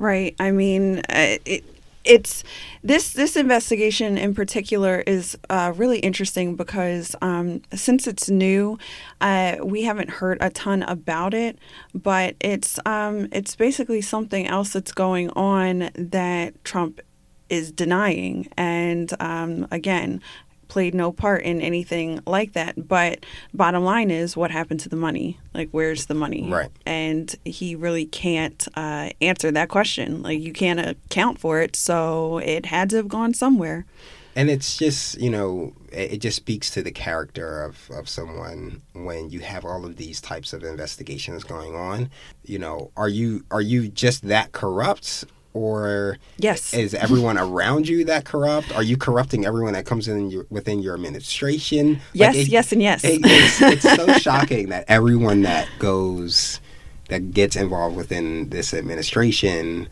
Right. 0.00 0.34
I 0.40 0.50
mean, 0.50 1.00
uh, 1.10 1.36
it, 1.44 1.62
it's 2.06 2.42
this 2.82 3.12
this 3.12 3.36
investigation 3.36 4.16
in 4.16 4.34
particular 4.34 5.00
is 5.06 5.36
uh, 5.50 5.74
really 5.76 5.98
interesting 5.98 6.56
because 6.56 7.14
um, 7.20 7.60
since 7.74 8.06
it's 8.06 8.30
new, 8.30 8.78
uh, 9.20 9.56
we 9.62 9.82
haven't 9.82 10.08
heard 10.08 10.38
a 10.40 10.48
ton 10.48 10.84
about 10.84 11.34
it. 11.34 11.58
But 11.94 12.34
it's 12.40 12.78
um, 12.86 13.28
it's 13.30 13.54
basically 13.54 14.00
something 14.00 14.46
else 14.46 14.72
that's 14.72 14.92
going 14.92 15.28
on 15.32 15.90
that 15.94 16.64
Trump 16.64 17.02
is 17.50 17.70
denying, 17.70 18.48
and 18.56 19.12
um, 19.20 19.68
again. 19.70 20.22
Played 20.70 20.94
no 20.94 21.10
part 21.12 21.42
in 21.42 21.60
anything 21.60 22.20
like 22.26 22.52
that. 22.54 22.88
But 22.88 23.26
bottom 23.52 23.82
line 23.84 24.10
is, 24.10 24.36
what 24.36 24.50
happened 24.50 24.80
to 24.80 24.88
the 24.88 24.96
money? 24.96 25.36
Like, 25.52 25.68
where's 25.72 26.06
the 26.06 26.14
money? 26.14 26.48
Right. 26.48 26.70
and 26.86 27.34
he 27.44 27.74
really 27.74 28.06
can't 28.06 28.66
uh, 28.76 29.10
answer 29.20 29.50
that 29.50 29.68
question. 29.68 30.22
Like 30.22 30.40
you 30.40 30.52
can't 30.52 30.78
account 30.80 31.40
for 31.40 31.60
it, 31.60 31.74
so 31.76 32.38
it 32.38 32.66
had 32.66 32.88
to 32.90 32.96
have 32.96 33.08
gone 33.08 33.34
somewhere. 33.34 33.84
and 34.36 34.48
it's 34.48 34.76
just 34.76 35.18
you 35.20 35.28
know 35.28 35.72
it, 35.90 36.12
it 36.14 36.18
just 36.20 36.36
speaks 36.36 36.70
to 36.70 36.82
the 36.82 36.92
character 36.92 37.64
of, 37.64 37.90
of 37.90 38.08
someone 38.08 38.80
when 38.92 39.28
you 39.28 39.40
have 39.40 39.64
all 39.64 39.84
of 39.84 39.96
these 39.96 40.20
types 40.20 40.52
of 40.52 40.62
investigations 40.62 41.42
going 41.42 41.74
on 41.74 42.08
you 42.44 42.58
know 42.58 42.92
are 42.96 43.08
you 43.08 43.44
are 43.50 43.60
you 43.72 43.88
just 43.88 44.22
that 44.28 44.52
corrupt 44.52 45.24
or 45.52 46.18
Yes. 46.38 46.72
is 46.74 46.94
everyone 46.94 47.36
around 47.38 47.88
you 47.88 48.04
that 48.04 48.24
corrupt 48.24 48.72
are 48.74 48.82
you 48.82 48.96
corrupting 48.96 49.44
everyone 49.46 49.72
that 49.72 49.84
comes 49.86 50.06
in 50.08 50.30
your, 50.30 50.46
within 50.50 50.80
your 50.80 50.94
administration 50.94 51.94
Like, 51.94 52.00
Yes, 52.14 52.36
it- 52.36 52.48
yes, 52.48 52.72
and 52.72 52.82
yes. 52.82 53.04
it- 53.04 53.20
it's, 53.24 53.60
it's 53.62 53.96
so 53.96 54.12
shocking 54.18 54.68
that 54.68 54.84
everyone 54.88 55.42
that 55.42 55.68
goes 55.78 56.60
that 57.08 57.32
gets 57.32 57.56
involved 57.56 57.96
within 57.96 58.50
this 58.50 58.72
administration 58.72 59.88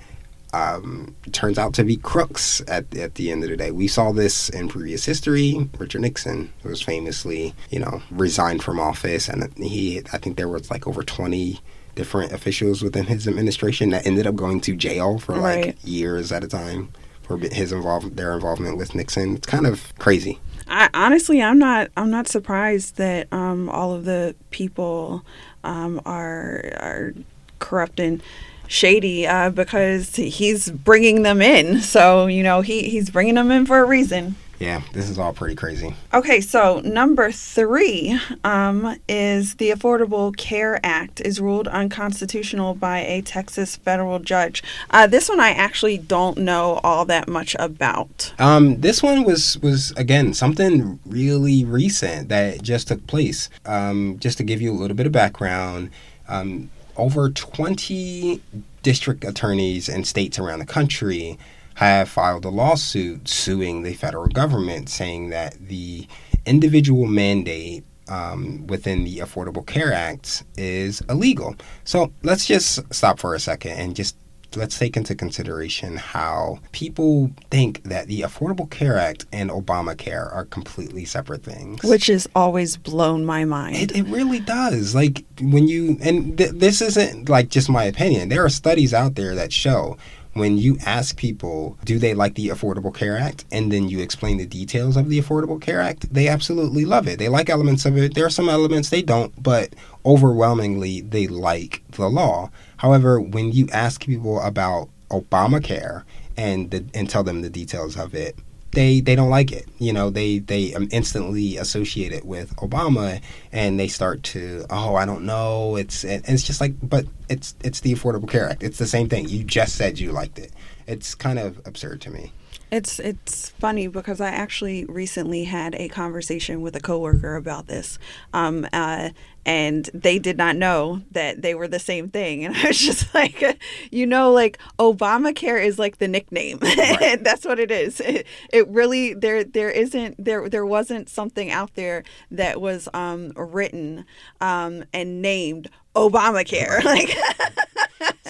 um, 0.55 1.15
turns 1.33 1.59
out 1.59 1.75
to 1.75 1.85
be 1.85 1.97
crooks 1.97 2.63
at, 2.69 2.97
at 2.97 3.17
the 3.17 3.31
end 3.31 3.43
of 3.45 3.51
the 3.51 3.57
day. 3.57 3.71
We 3.71 3.87
saw 3.87 4.13
this 4.13 4.49
in 4.49 4.69
previous 4.69 5.05
history. 5.05 5.69
Richard 5.77 6.01
Nixon 6.01 6.51
was 6.65 6.81
famously, 6.81 7.55
you 7.71 7.81
know, 7.81 8.01
resigned 8.11 8.63
from 8.63 8.81
office, 8.81 9.29
and 9.29 9.53
he, 9.59 9.99
I 10.13 10.17
think 10.19 10.37
there 10.39 10.49
was 10.49 10.71
like 10.71 10.87
over 10.87 11.03
20 11.03 11.61
different 11.99 12.33
officials 12.33 12.81
within 12.81 13.07
his 13.07 13.27
administration 13.27 13.91
that 13.91 14.07
ended 14.07 14.25
up 14.25 14.37
going 14.37 14.61
to 14.61 14.77
jail 14.77 15.19
for 15.19 15.35
like 15.37 15.65
Right. 15.65 15.85
years 15.85 16.31
at 16.31 16.45
a 16.45 16.47
time 16.47 16.91
for 17.23 17.37
his 17.39 17.73
involvement, 17.73 18.17
their 18.17 18.33
involvement 18.35 18.77
with 18.79 18.95
Nixon. 18.95 19.35
It's 19.35 19.47
kind 19.49 19.67
of 19.67 19.93
crazy. 19.99 20.39
I, 20.69 20.89
honestly, 20.95 21.43
I'm 21.43 21.59
not. 21.59 21.89
I'm 21.97 22.11
not 22.11 22.29
surprised 22.29 22.97
that 22.99 23.27
um, 23.33 23.69
all 23.69 23.93
of 23.93 24.05
the 24.05 24.37
people 24.51 25.25
um, 25.65 26.01
are 26.07 26.63
are 26.77 27.15
corrupt 27.59 27.99
and 27.99 28.23
shady 28.69 29.27
uh, 29.27 29.51
because 29.51 30.15
he's 30.15 30.71
bringing 30.71 31.23
them 31.25 31.43
in. 31.43 31.81
So 31.81 32.27
you 32.27 32.43
know, 32.45 32.61
he 32.61 32.89
he's 32.89 33.11
bringing 33.11 33.35
them 33.35 33.51
in 33.51 33.67
for 33.67 33.79
a 33.81 33.85
reason. 33.85 34.37
Yeah, 34.59 34.83
this 34.93 35.09
is 35.09 35.19
all 35.19 35.33
pretty 35.33 35.55
crazy. 35.55 35.95
Okay, 36.13 36.41
so 36.41 36.81
number 36.81 37.31
three 37.31 38.19
um, 38.43 38.97
is 39.09 39.55
the 39.55 39.71
Affordable 39.71 40.37
Care 40.37 40.81
Act 40.85 41.21
is 41.21 41.41
ruled 41.41 41.69
unconstitutional 41.69 42.75
by 42.75 43.01
a 43.01 43.23
Texas 43.23 43.77
federal 43.77 44.19
judge. 44.19 44.63
Uh, 44.91 45.07
this 45.07 45.29
one 45.29 45.39
I 45.39 45.51
actually 45.51 45.97
don't 45.99 46.39
know 46.39 46.81
all 46.83 47.05
that 47.05 47.29
much 47.29 47.55
about. 47.59 48.33
Um, 48.39 48.81
this 48.81 49.03
one 49.03 49.25
was 49.25 49.59
was 49.59 49.93
again 49.93 50.35
something 50.35 50.99
really 51.07 51.65
recent 51.65 52.29
that 52.29 52.63
just 52.63 52.89
took 52.89 53.07
place. 53.07 53.49
Um, 53.65 54.17
just 54.19 54.39
to 54.39 54.45
give 54.45 54.61
you 54.61 54.73
a 54.73 54.75
little 54.75 54.97
bit 54.97 55.07
of 55.07 55.13
background, 55.13 55.91
um, 56.27 56.71
over 56.97 57.31
twenty 57.31 58.43
district 58.83 59.25
attorneys 59.25 59.89
in 59.89 60.03
states 60.03 60.39
around 60.39 60.59
the 60.59 60.67
country 60.67 61.39
have 61.79 62.09
filed 62.09 62.45
a 62.45 62.49
lawsuit 62.49 63.29
suing 63.29 63.85
the 63.85 63.95
federal 63.95 64.27
government, 64.27 64.89
saying 64.89 65.31
that 65.31 65.55
the 65.69 66.09
individual 66.45 67.07
mandate 67.07 67.85
um, 68.09 68.67
within 68.67 69.05
the 69.05 69.19
Affordable 69.19 69.65
Care 69.65 69.93
Act 69.93 70.43
is 70.57 71.03
illegal. 71.09 71.55
So 71.85 72.13
let's 72.25 72.47
just 72.47 72.93
stop 72.93 73.21
for 73.21 73.33
a 73.33 73.39
second 73.39 73.73
and 73.73 73.95
just 73.95 74.17
let's 74.57 74.77
take 74.77 74.97
into 74.97 75.15
consideration 75.15 75.97
how 75.97 76.59
people 76.73 77.31
think 77.51 77.85
that 77.85 78.09
the 78.09 78.23
Affordable 78.23 78.69
Care 78.69 78.99
Act 78.99 79.27
and 79.33 79.49
Obamacare 79.49 80.35
are 80.35 80.47
completely 80.47 81.05
separate 81.05 81.45
things. 81.45 81.85
Which 81.85 82.09
has 82.09 82.27
always 82.35 82.77
blown 82.77 83.25
my 83.25 83.45
mind. 83.45 83.77
It, 83.77 83.95
it 83.95 84.07
really 84.07 84.41
does. 84.41 84.97
Like 84.97 85.25
when 85.41 85.69
you, 85.69 85.97
and 86.01 86.37
th- 86.37 86.53
this 86.53 86.83
isn't 86.83 87.29
like 87.29 87.51
just 87.51 87.69
my 87.69 87.85
opinion. 87.85 88.31
There 88.31 88.45
are 88.45 88.49
studies 88.49 88.93
out 88.93 89.15
there 89.15 89.37
that 89.37 89.53
show 89.53 89.97
when 90.39 90.59
you 90.59 90.77
ask 90.85 91.17
people, 91.17 91.79
do 91.85 91.99
they 91.99 92.15
like 92.15 92.35
the 92.35 92.49
Affordable 92.49 92.95
Care 92.95 93.19
Act, 93.19 93.45
and 93.51 93.73
then 93.73 93.89
you 93.89 94.01
explain 94.01 94.39
the 94.39 94.47
details 94.47 94.97
of 94.97 95.09
the 95.09 95.21
Affordable 95.21 95.61
Care 95.61 95.81
Act, 95.81 96.13
they 96.13 96.29
absolutely 96.29 96.85
love 96.85 97.07
it. 97.09 97.19
They 97.19 97.29
like 97.29 97.51
elements 97.51 97.85
of 97.85 97.97
it. 97.97 98.15
There 98.15 98.27
are 98.27 98.31
some 98.31 98.49
elements 98.49 98.91
they 98.91 99.03
don't, 99.03 99.43
but 99.43 99.75
overwhelmingly 100.05 101.01
they 101.01 101.27
like 101.27 101.83
the 101.93 102.09
law. 102.09 102.51
However, 102.79 103.21
when 103.21 103.53
you 103.53 103.69
ask 103.73 104.05
people 104.05 104.41
about 104.41 104.89
Obamacare 105.11 106.05
and 106.37 106.71
the, 106.71 106.85
and 106.95 107.09
tell 107.09 107.25
them 107.25 107.43
the 107.43 107.51
details 107.51 107.97
of 107.97 108.15
it, 108.15 108.39
they 108.79 109.01
they 109.01 109.17
don't 109.17 109.29
like 109.29 109.51
it. 109.51 109.67
You 109.79 109.93
know, 109.93 110.09
they 110.09 110.39
they 110.39 110.73
um, 110.73 110.89
instantly 110.93 111.57
associate 111.57 112.13
it 112.13 112.25
with 112.25 112.55
Obama, 112.57 113.21
and 113.51 113.79
they 113.79 113.89
start 113.89 114.23
to 114.35 114.65
oh 114.71 114.95
I 114.95 115.05
don't 115.05 115.27
know. 115.27 115.75
It's 115.75 116.05
and 116.05 116.25
it's 116.29 116.45
just 116.45 116.61
like 116.61 116.75
but 116.81 117.05
it's 117.29 117.57
it's 117.65 117.81
the 117.81 117.93
Affordable 117.93 118.31
Care 118.31 118.49
Act. 118.49 118.63
It's 118.63 118.79
the 118.79 118.87
same 118.87 119.09
thing. 119.09 119.29
You 119.29 119.43
just 119.43 119.75
said 119.75 119.99
you 119.99 120.13
liked 120.13 120.39
it. 120.39 120.53
It's 120.87 121.17
kind 121.17 121.41
of 121.41 121.61
absurd 121.67 122.01
to 122.03 122.11
me. 122.11 122.33
It's 122.71 122.99
it's 122.99 123.49
funny 123.51 123.87
because 123.87 124.21
I 124.21 124.29
actually 124.29 124.85
recently 124.85 125.45
had 125.45 125.75
a 125.77 125.89
conversation 125.89 126.61
with 126.61 126.77
a 126.77 126.81
coworker 126.81 127.35
about 127.37 127.67
this, 127.67 127.99
um, 128.35 128.67
uh, 128.75 129.11
and 129.47 129.89
they 129.95 130.19
did 130.19 130.37
not 130.37 130.55
know 130.55 131.01
that 131.13 131.41
they 131.41 131.55
were 131.55 131.67
the 131.69 131.79
same 131.79 132.11
thing. 132.11 132.45
And 132.49 132.55
I 132.55 132.67
was 132.69 132.79
just 132.79 133.15
like, 133.15 133.59
you 133.91 134.07
know, 134.07 134.31
like 134.33 134.59
Obamacare 134.79 135.65
is 135.65 135.79
like 135.79 135.97
the 135.97 136.09
nickname. 136.09 136.59
Right. 136.61 137.19
That's 137.25 137.47
what 137.47 137.59
it 137.59 137.71
is. 137.71 138.01
It, 138.01 138.27
it 138.53 138.69
really 138.69 139.15
there 139.15 139.45
there 139.45 139.71
isn't 139.71 140.23
there 140.23 140.49
there 140.51 140.67
wasn't 140.67 141.09
something 141.09 141.51
out 141.51 141.75
there 141.75 142.05
that 142.31 142.61
was 142.61 142.87
um, 142.93 143.33
written 143.35 144.05
um, 144.43 144.85
and 144.93 145.23
named 145.23 145.71
Obamacare. 145.95 146.85
Like, 146.85 147.17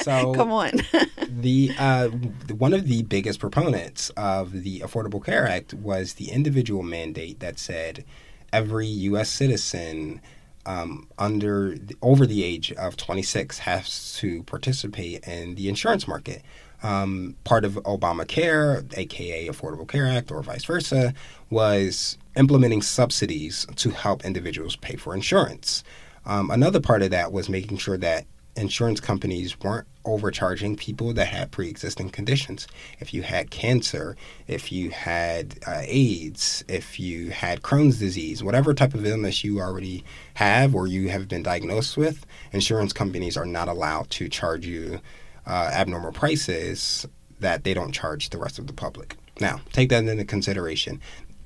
So 0.02 0.34
come 0.36 0.52
on. 0.52 0.72
the 1.28 1.72
uh, 1.78 2.08
one 2.08 2.72
of 2.72 2.86
the 2.86 3.02
biggest 3.02 3.40
proponents 3.40 4.10
of 4.16 4.62
the 4.62 4.80
Affordable 4.80 5.24
Care 5.24 5.46
Act 5.46 5.74
was 5.74 6.14
the 6.14 6.30
individual 6.30 6.82
mandate 6.82 7.40
that 7.40 7.58
said 7.58 8.04
every 8.52 8.86
U.S. 8.86 9.28
citizen 9.28 10.20
um, 10.66 11.08
under 11.18 11.76
the, 11.76 11.96
over 12.02 12.26
the 12.26 12.44
age 12.44 12.72
of 12.72 12.96
26 12.96 13.58
has 13.60 14.14
to 14.18 14.42
participate 14.44 15.26
in 15.26 15.54
the 15.54 15.68
insurance 15.68 16.06
market. 16.06 16.42
um, 16.82 17.34
part 17.44 17.64
of 17.64 17.74
Obamacare, 17.74 18.96
aka 18.96 19.48
Affordable 19.48 19.88
Care 19.88 20.06
Act, 20.06 20.30
or 20.30 20.42
vice 20.42 20.64
versa, 20.64 21.12
was 21.50 22.18
implementing 22.36 22.82
subsidies 22.82 23.66
to 23.76 23.90
help 23.90 24.24
individuals 24.24 24.76
pay 24.76 24.96
for 24.96 25.14
insurance. 25.14 25.82
Um, 26.24 26.50
another 26.50 26.80
part 26.80 27.02
of 27.02 27.10
that 27.10 27.32
was 27.32 27.48
making 27.48 27.78
sure 27.78 27.96
that 27.98 28.26
insurance 28.56 29.00
companies 29.00 29.58
weren't 29.60 29.86
overcharging 30.04 30.74
people 30.76 31.12
that 31.12 31.28
had 31.28 31.50
pre-existing 31.50 32.10
conditions. 32.10 32.66
If 32.98 33.12
you 33.12 33.22
had 33.22 33.50
cancer, 33.50 34.16
if 34.46 34.72
you 34.72 34.90
had 34.90 35.58
uh, 35.66 35.82
AIDS, 35.82 36.64
if 36.68 36.98
you 36.98 37.30
had 37.30 37.62
Crohn's 37.62 37.98
disease, 37.98 38.42
whatever 38.42 38.74
type 38.74 38.94
of 38.94 39.06
illness 39.06 39.44
you 39.44 39.60
already 39.60 40.04
have 40.34 40.74
or 40.74 40.86
you 40.86 41.08
have 41.10 41.28
been 41.28 41.42
diagnosed 41.42 41.96
with, 41.96 42.26
insurance 42.52 42.92
companies 42.92 43.36
are 43.36 43.46
not 43.46 43.68
allowed 43.68 44.08
to 44.10 44.28
charge 44.28 44.66
you 44.66 45.00
uh, 45.46 45.70
abnormal 45.72 46.12
prices 46.12 47.06
that 47.40 47.64
they 47.64 47.74
don't 47.74 47.92
charge 47.92 48.30
the 48.30 48.38
rest 48.38 48.58
of 48.58 48.66
the 48.66 48.72
public. 48.72 49.16
Now, 49.40 49.60
take 49.72 49.90
that 49.90 50.04
into 50.04 50.24
consideration. 50.24 51.00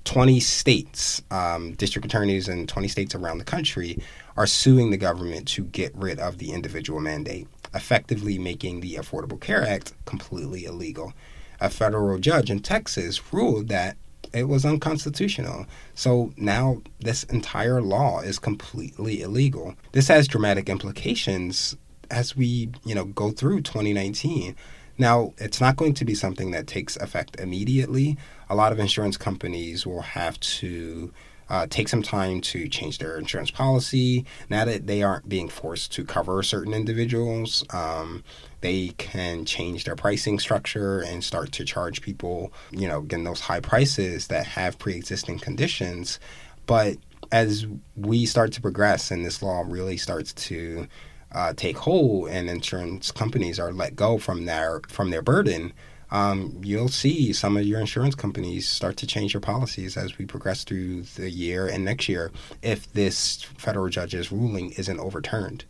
20 0.05 0.41
states, 0.41 1.23
um, 1.31 1.73
district 1.75 2.05
attorneys 2.05 2.49
in 2.49 2.67
20 2.67 2.89
states 2.89 3.15
around 3.15 3.39
the 3.39 3.45
country 3.45 3.99
are 4.37 4.47
suing 4.47 4.91
the 4.91 4.97
government 4.97 5.47
to 5.49 5.65
get 5.65 5.95
rid 5.95 6.19
of 6.19 6.39
the 6.39 6.53
individual 6.53 7.01
mandate, 7.01 7.47
effectively 7.75 8.39
making 8.39 8.81
the 8.81 8.95
Affordable 8.95 9.41
Care 9.41 9.67
Act 9.67 9.93
completely 10.05 10.65
illegal. 10.65 11.13
A 11.61 11.71
federal 11.71 12.19
judge 12.19 12.51
in 12.51 12.61
Texas 12.61 13.33
ruled 13.33 13.69
that 13.69 13.97
it 14.33 14.49
was 14.49 14.65
unconstitutional. 14.65 15.67
So 15.95 16.33
now 16.37 16.83
this 17.01 17.25
entire 17.25 17.83
law 17.83 18.21
is 18.21 18.39
completely 18.39 19.21
illegal. 19.21 19.75
This 19.93 20.09
has 20.09 20.27
dramatic 20.27 20.69
implications 20.69 21.77
as 22.11 22.37
we, 22.37 22.71
you 22.85 22.95
know, 22.95 23.05
go 23.05 23.31
through 23.31 23.63
2019. 23.63 24.57
Now, 24.99 25.33
it's 25.39 25.61
not 25.61 25.77
going 25.77 25.95
to 25.95 26.05
be 26.05 26.15
something 26.15 26.51
that 26.51 26.67
takes 26.67 26.97
effect 26.99 27.41
immediately. 27.41 28.19
A 28.53 28.55
lot 28.55 28.71
of 28.71 28.79
insurance 28.79 29.17
companies 29.17 29.87
will 29.87 30.03
have 30.03 30.39
to 30.41 31.11
uh, 31.49 31.67
take 31.71 31.89
some 31.89 32.03
time 32.03 32.43
to 32.43 32.69
change 32.69 32.99
their 32.99 33.17
insurance 33.17 33.51
policy. 33.51 34.27
Now 34.51 34.67
that 34.67 34.87
they 34.87 35.03
aren't 35.03 35.27
being 35.27 35.49
forced 35.49 35.91
to 35.93 36.05
cover 36.05 36.43
certain 36.43 36.75
individuals, 36.75 37.65
um, 37.71 38.23
they 38.61 38.89
can 38.99 39.47
change 39.47 39.85
their 39.85 39.97
pricing 39.97 40.39
structure 40.39 41.01
and 41.01 41.25
start 41.25 41.51
to 41.53 41.65
charge 41.65 42.03
people, 42.03 42.53
you 42.73 42.87
know, 42.87 43.01
getting 43.01 43.25
those 43.25 43.41
high 43.41 43.61
prices 43.61 44.27
that 44.27 44.45
have 44.49 44.79
pre 44.79 44.97
existing 44.97 45.39
conditions. 45.39 46.21
But 46.67 46.99
as 47.31 47.67
we 47.97 48.27
start 48.27 48.53
to 48.53 48.61
progress 48.61 49.11
and 49.11 49.25
this 49.25 49.43
law 49.43 49.65
really 49.67 49.97
starts 49.97 50.35
to 50.35 50.87
uh, 51.33 51.55
take 51.57 51.79
hold 51.79 52.29
and 52.29 52.51
insurance 52.51 53.11
companies 53.11 53.59
are 53.59 53.73
let 53.73 53.97
go 53.97 54.19
from 54.19 54.45
their 54.45 54.83
from 54.89 55.09
their 55.09 55.23
burden, 55.23 55.73
um, 56.13 56.61
you'll 56.63 56.89
see 56.89 57.33
some 57.33 57.57
of 57.57 57.65
your 57.65 57.81
insurance 57.81 58.15
companies 58.15 58.69
start 58.69 58.99
to 58.99 59.07
change 59.07 59.33
their 59.33 59.41
policies 59.41 59.97
as 59.97 60.19
we 60.19 60.27
progress 60.27 60.63
through 60.63 61.03
the 61.03 61.31
year 61.31 61.67
and 61.67 61.87
next 61.87 62.07
year 62.07 62.31
if 62.61 62.93
this 62.93 63.43
federal 63.57 63.89
judge's 63.89 64.31
ruling 64.31 64.73
isn't 64.73 65.01
overturned. 65.01 65.65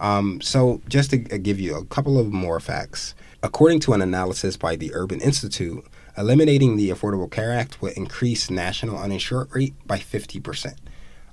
Um, 0.00 0.40
so, 0.40 0.80
just 0.88 1.10
to 1.10 1.18
give 1.18 1.60
you 1.60 1.76
a 1.76 1.84
couple 1.84 2.18
of 2.18 2.32
more 2.32 2.58
facts, 2.58 3.14
according 3.42 3.80
to 3.80 3.92
an 3.92 4.00
analysis 4.00 4.56
by 4.56 4.76
the 4.76 4.92
Urban 4.94 5.20
Institute, 5.20 5.84
eliminating 6.16 6.76
the 6.76 6.88
Affordable 6.88 7.30
Care 7.30 7.52
Act 7.52 7.82
would 7.82 7.92
increase 7.92 8.50
national 8.50 8.98
uninsured 8.98 9.54
rate 9.54 9.74
by 9.86 9.98
50%. 9.98 10.74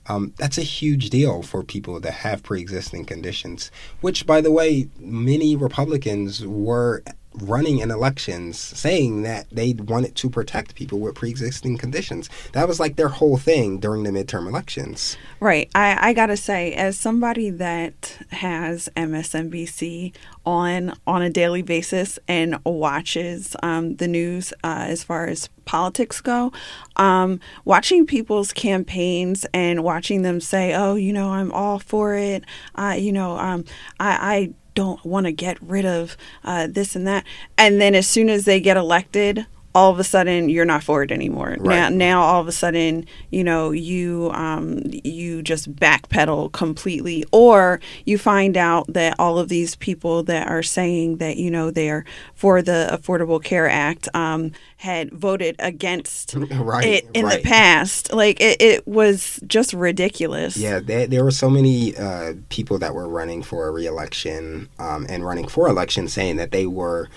Um, 0.07 0.33
that's 0.37 0.57
a 0.57 0.63
huge 0.63 1.09
deal 1.09 1.43
for 1.43 1.63
people 1.63 1.99
that 1.99 2.11
have 2.11 2.43
pre 2.43 2.59
existing 2.59 3.05
conditions, 3.05 3.71
which, 4.01 4.25
by 4.25 4.41
the 4.41 4.51
way, 4.51 4.89
many 4.99 5.55
Republicans 5.55 6.45
were 6.45 7.03
running 7.43 7.79
in 7.79 7.91
elections 7.91 8.57
saying 8.59 9.23
that 9.23 9.49
they 9.51 9.73
wanted 9.73 10.15
to 10.15 10.29
protect 10.29 10.75
people 10.75 10.99
with 10.99 11.15
pre-existing 11.15 11.77
conditions. 11.77 12.29
That 12.53 12.67
was 12.67 12.79
like 12.79 12.95
their 12.95 13.09
whole 13.09 13.37
thing 13.37 13.79
during 13.79 14.03
the 14.03 14.11
midterm 14.11 14.47
elections. 14.47 15.17
Right. 15.39 15.69
I, 15.75 16.09
I 16.09 16.13
gotta 16.13 16.37
say 16.37 16.73
as 16.73 16.97
somebody 16.97 17.49
that 17.49 18.19
has 18.31 18.89
msnbc 18.95 20.13
on 20.45 20.93
on 21.05 21.21
a 21.21 21.29
daily 21.29 21.61
basis 21.61 22.19
and 22.27 22.57
watches 22.65 23.55
um, 23.63 23.95
the 23.97 24.07
news 24.07 24.53
uh, 24.63 24.85
as 24.87 25.03
far 25.03 25.27
as 25.27 25.49
politics 25.65 26.21
go 26.21 26.51
um, 26.95 27.39
watching 27.65 28.05
people's 28.05 28.51
campaigns 28.53 29.45
and 29.53 29.83
watching 29.83 30.23
them 30.23 30.41
say 30.41 30.73
oh 30.73 30.95
you 30.95 31.13
know 31.13 31.29
i'm 31.31 31.51
all 31.51 31.79
for 31.79 32.15
it. 32.15 32.43
Uh, 32.75 32.95
you 32.97 33.11
know 33.11 33.37
um, 33.37 33.63
I, 33.99 34.33
I 34.35 34.53
don't 34.75 35.03
want 35.05 35.25
to 35.25 35.31
get 35.31 35.61
rid 35.61 35.85
of 35.85 36.15
uh, 36.43 36.67
this 36.67 36.95
and 36.95 37.07
that. 37.07 37.25
And 37.57 37.79
then 37.81 37.95
as 37.95 38.07
soon 38.07 38.29
as 38.29 38.45
they 38.45 38.59
get 38.59 38.77
elected, 38.77 39.45
all 39.75 39.91
of 39.91 39.99
a 39.99 40.03
sudden 40.03 40.49
you're 40.49 40.65
not 40.65 40.83
for 40.83 41.03
it 41.03 41.11
anymore. 41.11 41.55
Right. 41.59 41.75
Now, 41.75 41.89
now 41.89 42.21
all 42.21 42.41
of 42.41 42.47
a 42.47 42.51
sudden, 42.51 43.05
you 43.29 43.43
know, 43.43 43.71
you 43.71 44.31
um, 44.33 44.81
you 44.85 45.41
just 45.43 45.75
backpedal 45.75 46.51
completely, 46.51 47.23
or 47.31 47.79
you 48.05 48.17
find 48.17 48.57
out 48.57 48.91
that 48.93 49.15
all 49.19 49.37
of 49.37 49.49
these 49.49 49.75
people 49.75 50.23
that 50.23 50.47
are 50.47 50.63
saying 50.63 51.17
that 51.17 51.37
you 51.37 51.51
know 51.51 51.71
they're 51.71 52.05
for 52.33 52.61
the 52.61 52.89
Affordable 52.91 53.43
Care 53.43 53.69
Act 53.69 54.09
um, 54.15 54.51
had 54.77 55.11
voted 55.11 55.55
against 55.59 56.33
right, 56.51 56.85
it 56.85 57.07
in 57.13 57.25
right. 57.25 57.41
the 57.41 57.47
past. 57.47 58.11
Like 58.11 58.41
it, 58.41 58.61
it 58.61 58.87
was 58.87 59.39
just 59.45 59.73
ridiculous. 59.73 60.57
Yeah, 60.57 60.79
there, 60.79 61.05
there 61.05 61.23
were 61.23 61.31
so 61.31 61.49
many 61.49 61.95
uh, 61.95 62.33
people 62.49 62.79
that 62.79 62.95
were 62.95 63.07
running 63.07 63.43
for 63.43 63.67
a 63.67 63.71
reelection 63.71 64.69
um, 64.79 65.05
and 65.09 65.23
running 65.23 65.47
for 65.47 65.67
election 65.67 66.07
saying 66.07 66.37
that 66.37 66.51
they 66.51 66.65
were 66.65 67.09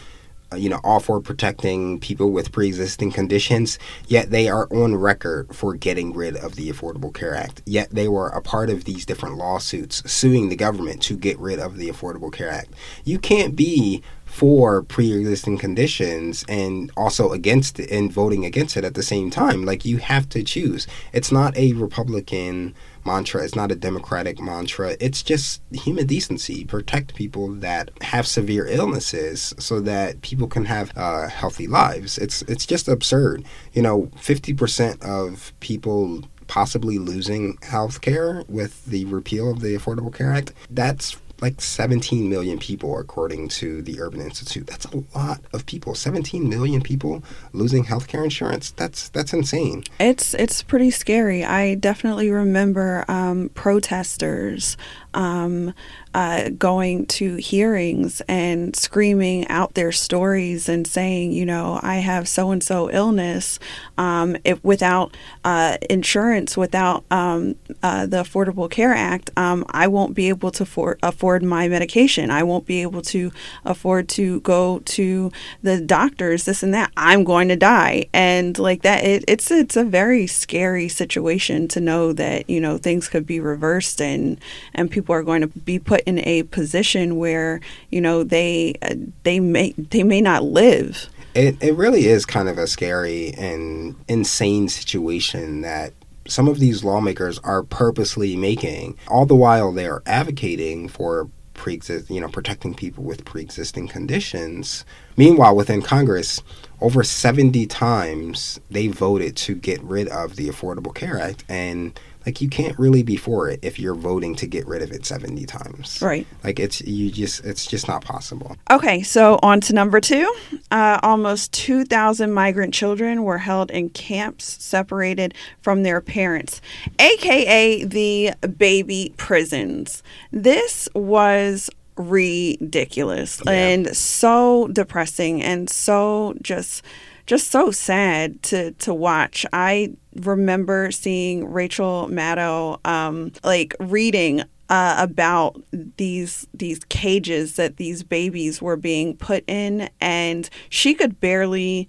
Uh, 0.52 0.56
you 0.56 0.68
know, 0.68 0.80
all 0.84 1.00
for 1.00 1.20
protecting 1.20 1.98
people 2.00 2.30
with 2.30 2.52
pre-existing 2.52 3.10
conditions, 3.12 3.78
yet 4.06 4.30
they 4.30 4.48
are 4.48 4.68
on 4.70 4.94
record 4.96 5.54
for 5.54 5.74
getting 5.74 6.12
rid 6.12 6.36
of 6.36 6.56
the 6.56 6.68
Affordable 6.70 7.14
Care 7.14 7.34
Act. 7.34 7.62
Yet 7.64 7.90
they 7.90 8.08
were 8.08 8.28
a 8.28 8.42
part 8.42 8.68
of 8.68 8.84
these 8.84 9.06
different 9.06 9.36
lawsuits 9.36 10.08
suing 10.10 10.48
the 10.48 10.56
government 10.56 11.02
to 11.02 11.16
get 11.16 11.38
rid 11.38 11.58
of 11.58 11.76
the 11.76 11.88
Affordable 11.88 12.32
Care 12.32 12.50
Act. 12.50 12.70
You 13.04 13.18
can't 13.18 13.56
be 13.56 14.02
for 14.32 14.82
pre-existing 14.84 15.58
conditions 15.58 16.42
and 16.48 16.90
also 16.96 17.32
against 17.32 17.78
it 17.78 17.90
and 17.90 18.10
voting 18.10 18.46
against 18.46 18.78
it 18.78 18.84
at 18.84 18.94
the 18.94 19.02
same 19.02 19.28
time. 19.28 19.62
Like 19.62 19.84
you 19.84 19.98
have 19.98 20.26
to 20.30 20.42
choose. 20.42 20.86
It's 21.12 21.30
not 21.30 21.54
a 21.54 21.74
Republican 21.74 22.74
mantra. 23.04 23.44
It's 23.44 23.54
not 23.54 23.70
a 23.70 23.76
democratic 23.76 24.40
mantra. 24.40 24.96
It's 25.00 25.22
just 25.22 25.60
human 25.70 26.06
decency. 26.06 26.64
Protect 26.64 27.14
people 27.14 27.48
that 27.56 27.90
have 28.00 28.26
severe 28.26 28.66
illnesses 28.66 29.52
so 29.58 29.80
that 29.80 30.22
people 30.22 30.48
can 30.48 30.64
have 30.64 30.96
uh, 30.96 31.28
healthy 31.28 31.66
lives. 31.66 32.16
It's 32.16 32.40
it's 32.42 32.64
just 32.64 32.88
absurd. 32.88 33.44
You 33.74 33.82
know, 33.82 34.10
fifty 34.16 34.54
percent 34.54 35.02
of 35.02 35.52
people 35.60 36.22
possibly 36.52 36.98
losing 36.98 37.56
health 37.62 38.02
care 38.02 38.44
with 38.46 38.84
the 38.84 39.06
repeal 39.06 39.50
of 39.50 39.60
the 39.60 39.74
Affordable 39.74 40.14
Care 40.14 40.32
Act. 40.32 40.52
That's 40.68 41.16
like 41.42 41.60
17 41.60 42.30
million 42.30 42.58
people, 42.58 42.98
according 42.98 43.48
to 43.48 43.82
the 43.82 44.00
Urban 44.00 44.20
Institute. 44.20 44.68
That's 44.68 44.86
a 44.86 45.02
lot 45.14 45.40
of 45.52 45.66
people. 45.66 45.94
17 45.94 46.48
million 46.48 46.80
people 46.80 47.22
losing 47.52 47.84
healthcare 47.84 48.22
insurance. 48.22 48.70
That's 48.70 49.08
that's 49.08 49.32
insane. 49.34 49.82
It's 49.98 50.34
it's 50.34 50.62
pretty 50.62 50.92
scary. 50.92 51.44
I 51.44 51.74
definitely 51.74 52.30
remember 52.30 53.04
um, 53.08 53.50
protesters 53.54 54.76
um, 55.14 55.74
uh, 56.14 56.50
going 56.50 57.06
to 57.06 57.36
hearings 57.36 58.20
and 58.28 58.76
screaming 58.76 59.48
out 59.48 59.74
their 59.74 59.92
stories 59.92 60.68
and 60.68 60.86
saying, 60.86 61.32
you 61.32 61.46
know, 61.46 61.80
I 61.82 61.96
have 61.96 62.28
so 62.28 62.50
and 62.50 62.62
so 62.62 62.90
illness. 62.90 63.58
Um, 63.96 64.36
if 64.44 64.62
without 64.62 65.16
uh, 65.44 65.78
insurance, 65.88 66.56
without 66.56 67.04
um, 67.10 67.56
uh, 67.82 68.06
the 68.06 68.18
Affordable 68.18 68.70
Care 68.70 68.92
Act, 68.92 69.30
um, 69.36 69.64
I 69.70 69.88
won't 69.88 70.14
be 70.14 70.28
able 70.28 70.50
to 70.52 70.66
for- 70.66 70.98
afford 71.02 71.42
my 71.42 71.68
medication. 71.68 72.30
I 72.30 72.42
won't 72.42 72.66
be 72.66 72.82
able 72.82 73.02
to 73.02 73.32
afford 73.64 74.08
to 74.10 74.40
go 74.40 74.80
to 74.80 75.32
the 75.62 75.80
doctors. 75.80 76.44
This 76.44 76.62
and 76.62 76.74
that. 76.74 76.92
I'm 76.96 77.24
going 77.24 77.48
to 77.48 77.56
die. 77.56 78.06
And 78.12 78.58
like 78.58 78.82
that, 78.82 79.04
it, 79.04 79.24
it's 79.26 79.50
it's 79.50 79.76
a 79.76 79.84
very 79.84 80.26
scary 80.26 80.88
situation 80.88 81.68
to 81.68 81.80
know 81.80 82.12
that 82.12 82.50
you 82.50 82.60
know 82.60 82.76
things 82.78 83.08
could 83.08 83.26
be 83.26 83.40
reversed 83.40 84.00
and 84.00 84.38
and 84.74 84.90
people 84.90 85.01
are 85.10 85.22
going 85.22 85.40
to 85.40 85.46
be 85.48 85.78
put 85.78 86.00
in 86.02 86.18
a 86.20 86.42
position 86.44 87.16
where 87.16 87.60
you 87.90 88.00
know 88.00 88.22
they 88.22 88.74
uh, 88.82 88.94
they 89.22 89.40
may 89.40 89.72
they 89.72 90.02
may 90.02 90.20
not 90.20 90.44
live. 90.44 91.08
It 91.34 91.62
it 91.62 91.74
really 91.74 92.06
is 92.06 92.26
kind 92.26 92.48
of 92.48 92.58
a 92.58 92.66
scary 92.66 93.32
and 93.34 93.96
insane 94.08 94.68
situation 94.68 95.62
that 95.62 95.92
some 96.26 96.48
of 96.48 96.58
these 96.58 96.84
lawmakers 96.84 97.38
are 97.40 97.62
purposely 97.62 98.36
making. 98.36 98.96
All 99.08 99.26
the 99.26 99.34
while 99.34 99.72
they 99.72 99.86
are 99.86 100.02
advocating 100.06 100.88
for 100.88 101.28
pre 101.54 101.80
you 102.08 102.20
know 102.20 102.28
protecting 102.28 102.74
people 102.74 103.04
with 103.04 103.24
pre-existing 103.24 103.88
conditions. 103.88 104.84
Meanwhile, 105.16 105.54
within 105.54 105.82
Congress, 105.82 106.42
over 106.80 107.02
70 107.02 107.66
times 107.66 108.60
they 108.70 108.88
voted 108.88 109.36
to 109.36 109.54
get 109.54 109.82
rid 109.82 110.08
of 110.08 110.36
the 110.36 110.48
Affordable 110.48 110.94
Care 110.94 111.18
Act 111.20 111.44
and 111.48 111.98
like 112.26 112.40
you 112.40 112.48
can't 112.48 112.78
really 112.78 113.02
be 113.02 113.16
for 113.16 113.48
it 113.48 113.60
if 113.62 113.78
you're 113.78 113.94
voting 113.94 114.34
to 114.36 114.46
get 114.46 114.66
rid 114.66 114.82
of 114.82 114.92
it 114.92 115.04
70 115.04 115.44
times. 115.46 116.00
Right. 116.02 116.26
Like 116.44 116.60
it's 116.60 116.80
you 116.82 117.10
just 117.10 117.44
it's 117.44 117.66
just 117.66 117.88
not 117.88 118.04
possible. 118.04 118.56
Okay, 118.70 119.02
so 119.02 119.38
on 119.42 119.60
to 119.62 119.72
number 119.72 120.00
two. 120.00 120.32
Uh, 120.70 120.98
almost 121.02 121.52
2,000 121.52 122.32
migrant 122.32 122.72
children 122.74 123.24
were 123.24 123.38
held 123.38 123.70
in 123.70 123.90
camps 123.90 124.62
separated 124.62 125.34
from 125.60 125.82
their 125.82 126.00
parents, 126.00 126.60
aka 126.98 127.84
the 127.84 128.32
baby 128.56 129.12
prisons. 129.16 130.02
This 130.30 130.88
was 130.94 131.68
ridiculous 131.96 133.40
Yeah. 133.44 133.52
and 133.52 133.96
so 133.96 134.68
depressing 134.68 135.42
and 135.42 135.68
so 135.68 136.34
just 136.42 136.82
just 137.26 137.50
so 137.50 137.70
sad 137.70 138.42
to 138.44 138.72
to 138.72 138.92
watch. 138.94 139.46
I 139.52 139.92
remember 140.16 140.90
seeing 140.90 141.50
Rachel 141.50 142.08
Maddow 142.10 142.78
um 142.86 143.32
like 143.44 143.74
reading 143.80 144.42
uh, 144.72 144.96
about 144.98 145.62
these 145.72 146.46
these 146.54 146.80
cages 146.88 147.56
that 147.56 147.76
these 147.76 148.02
babies 148.02 148.62
were 148.62 148.76
being 148.76 149.14
put 149.14 149.44
in 149.46 149.90
and 150.00 150.48
she 150.70 150.94
could 150.94 151.20
barely 151.20 151.86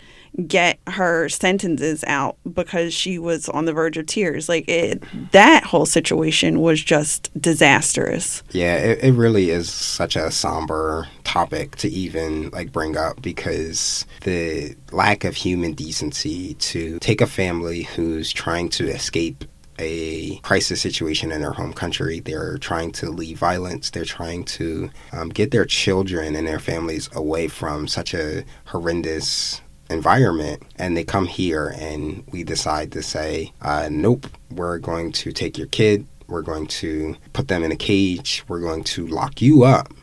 get 0.48 0.80
her 0.88 1.30
sentences 1.30 2.04
out 2.08 2.38
because 2.54 2.94
she 2.94 3.20
was 3.20 3.48
on 3.50 3.66
the 3.66 3.74
verge 3.74 3.98
of 3.98 4.06
tears 4.06 4.50
like 4.50 4.68
it 4.68 5.04
that 5.32 5.64
whole 5.64 5.86
situation 5.86 6.60
was 6.60 6.82
just 6.82 7.30
disastrous 7.40 8.42
Yeah, 8.52 8.76
it, 8.76 9.04
it 9.04 9.14
really 9.14 9.50
is 9.50 9.70
such 9.70 10.16
a 10.16 10.32
somber 10.32 11.08
topic 11.24 11.76
to 11.78 11.90
even 11.90 12.50
like 12.50 12.72
bring 12.72 12.98
up 12.98 13.22
because 13.22 14.06
the 14.22 14.76
lack 14.92 15.24
of 15.24 15.36
human 15.36 15.74
decency 15.74 16.56
to 16.56 17.00
take 17.00 17.22
a 17.22 17.28
family 17.28 17.84
who's 17.84 18.32
trying 18.32 18.70
to 18.70 18.88
escape 18.88 19.46
a 19.80 20.38
crisis 20.38 20.82
situation 20.82 21.32
in 21.32 21.42
their 21.42 21.52
home 21.52 21.74
country. 21.74 22.20
They're 22.20 22.58
trying 22.58 22.92
to 22.94 23.10
leave 23.10 23.40
violence. 23.40 23.90
They're 23.90 24.06
trying 24.06 24.46
to 24.46 24.90
um, 25.12 25.30
get 25.30 25.52
their 25.52 25.66
children 25.66 26.36
and 26.36 26.48
their 26.48 26.60
families 26.60 27.10
away 27.14 27.48
from 27.48 27.88
such 27.88 28.14
a 28.14 28.44
horrendous 28.66 29.62
environment 29.94 30.64
and 30.78 30.98
they 30.98 31.04
come 31.04 31.26
here 31.26 31.74
and 31.80 32.24
we 32.32 32.44
decide 32.44 32.92
to 32.92 33.02
say 33.02 33.54
uh, 33.62 33.88
nope 33.92 34.28
we're 34.52 34.80
going 34.80 35.12
to 35.12 35.32
take 35.32 35.58
your 35.58 35.68
kid 35.68 36.06
we're 36.28 36.42
going 36.42 36.68
to 36.68 37.16
put 37.34 37.48
them 37.48 37.64
in 37.64 37.72
a 37.72 37.76
cage 37.76 38.44
we're 38.48 38.60
going 38.60 38.84
to 38.84 39.08
lock 39.08 39.42
you 39.42 39.64
up 39.64 39.94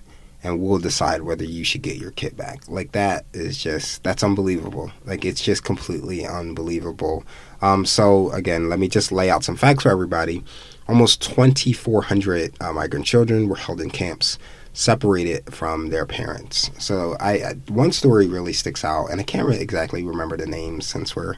and 0.42 0.60
we'll 0.60 0.78
decide 0.78 1.22
whether 1.22 1.44
you 1.44 1.64
should 1.64 1.82
get 1.82 1.96
your 1.96 2.12
kid 2.12 2.36
back. 2.36 2.62
Like 2.68 2.92
that 2.92 3.26
is 3.32 3.62
just 3.62 4.02
that's 4.02 4.22
unbelievable. 4.22 4.90
Like 5.04 5.24
it's 5.24 5.42
just 5.42 5.64
completely 5.64 6.26
unbelievable. 6.26 7.24
Um, 7.60 7.84
so 7.84 8.30
again 8.30 8.68
let 8.68 8.78
me 8.78 8.88
just 8.88 9.12
lay 9.12 9.30
out 9.30 9.44
some 9.44 9.56
facts 9.56 9.82
for 9.82 9.90
everybody. 9.90 10.42
Almost 10.88 11.22
2400 11.22 12.54
uh, 12.60 12.72
migrant 12.72 13.06
children 13.06 13.48
were 13.48 13.56
held 13.56 13.80
in 13.80 13.90
camps 13.90 14.38
separated 14.80 15.52
from 15.52 15.90
their 15.90 16.06
parents. 16.06 16.70
So 16.78 17.14
I, 17.20 17.52
one 17.68 17.92
story 17.92 18.26
really 18.26 18.54
sticks 18.54 18.82
out, 18.82 19.08
and 19.10 19.20
I 19.20 19.24
can't 19.24 19.46
really 19.46 19.60
exactly 19.60 20.02
remember 20.02 20.38
the 20.38 20.46
names 20.46 20.86
since 20.86 21.14
we're 21.14 21.34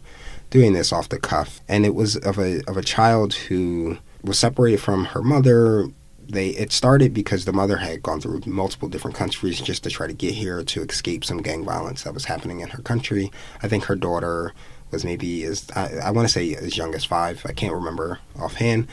doing 0.51 0.75
this 0.75 0.93
off 0.93 1.09
the 1.09 1.19
cuff. 1.19 1.61
And 1.67 1.85
it 1.85 1.97
was 1.97 2.17
of 2.19 2.39
a 2.39 2.63
of 2.69 2.77
a 2.77 2.83
child 2.83 3.35
who 3.35 3.99
was 4.23 4.39
separated 4.39 4.81
from 4.81 5.07
her 5.07 5.23
mother. 5.23 5.89
They 6.29 6.51
it 6.51 6.71
started 6.71 7.13
because 7.13 7.45
the 7.45 7.53
mother 7.53 7.79
had 7.79 8.01
gone 8.01 8.21
through 8.21 8.43
multiple 8.47 8.89
different 8.89 9.17
countries 9.17 9.61
just 9.61 9.83
to 9.83 9.91
try 9.91 10.07
to 10.07 10.13
get 10.13 10.35
here 10.35 10.63
to 10.63 10.83
escape 10.83 11.25
some 11.25 11.43
gang 11.43 11.65
violence 11.65 12.05
that 12.05 12.15
was 12.15 12.27
happening 12.27 12.61
in 12.61 12.69
her 12.69 12.83
country. 12.83 13.33
I 13.61 13.67
think 13.67 13.85
her 13.87 13.97
daughter 13.97 14.53
was 14.93 15.05
maybe 15.05 15.43
as 15.43 15.67
I, 15.75 15.95
I 15.97 16.11
want 16.13 16.29
to 16.29 16.33
say 16.33 16.55
as 16.55 16.77
young 16.77 16.95
as 16.95 17.05
five. 17.05 17.45
I 17.45 17.53
can't 17.53 17.75
remember 17.75 18.21
offhand. 18.39 18.87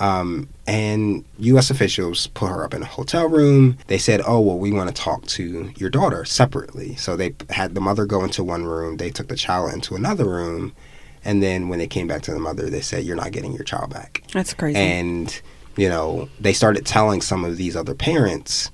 Um, 0.00 0.48
and 0.66 1.24
U.S. 1.38 1.70
officials 1.70 2.26
put 2.28 2.48
her 2.48 2.64
up 2.64 2.74
in 2.74 2.82
a 2.82 2.86
hotel 2.86 3.28
room. 3.28 3.78
They 3.86 3.98
said, 3.98 4.20
"Oh, 4.26 4.40
well, 4.40 4.58
we 4.58 4.72
want 4.72 4.94
to 4.94 5.02
talk 5.02 5.26
to 5.26 5.70
your 5.76 5.90
daughter 5.90 6.24
separately." 6.24 6.96
So 6.96 7.16
they 7.16 7.34
had 7.50 7.74
the 7.74 7.80
mother 7.80 8.06
go 8.06 8.24
into 8.24 8.42
one 8.42 8.64
room. 8.64 8.96
They 8.96 9.10
took 9.10 9.28
the 9.28 9.36
child 9.36 9.72
into 9.72 9.94
another 9.94 10.24
room, 10.24 10.72
and 11.24 11.42
then 11.42 11.68
when 11.68 11.78
they 11.78 11.86
came 11.86 12.06
back 12.06 12.22
to 12.22 12.32
the 12.32 12.40
mother, 12.40 12.68
they 12.68 12.80
said, 12.80 13.04
"You're 13.04 13.16
not 13.16 13.32
getting 13.32 13.52
your 13.52 13.64
child 13.64 13.90
back." 13.90 14.22
that's 14.32 14.54
crazy 14.54 14.78
And 14.78 15.40
you 15.76 15.88
know, 15.88 16.28
they 16.40 16.52
started 16.52 16.84
telling 16.84 17.20
some 17.20 17.44
of 17.44 17.56
these 17.56 17.76
other 17.76 17.94
parents, 17.94 18.70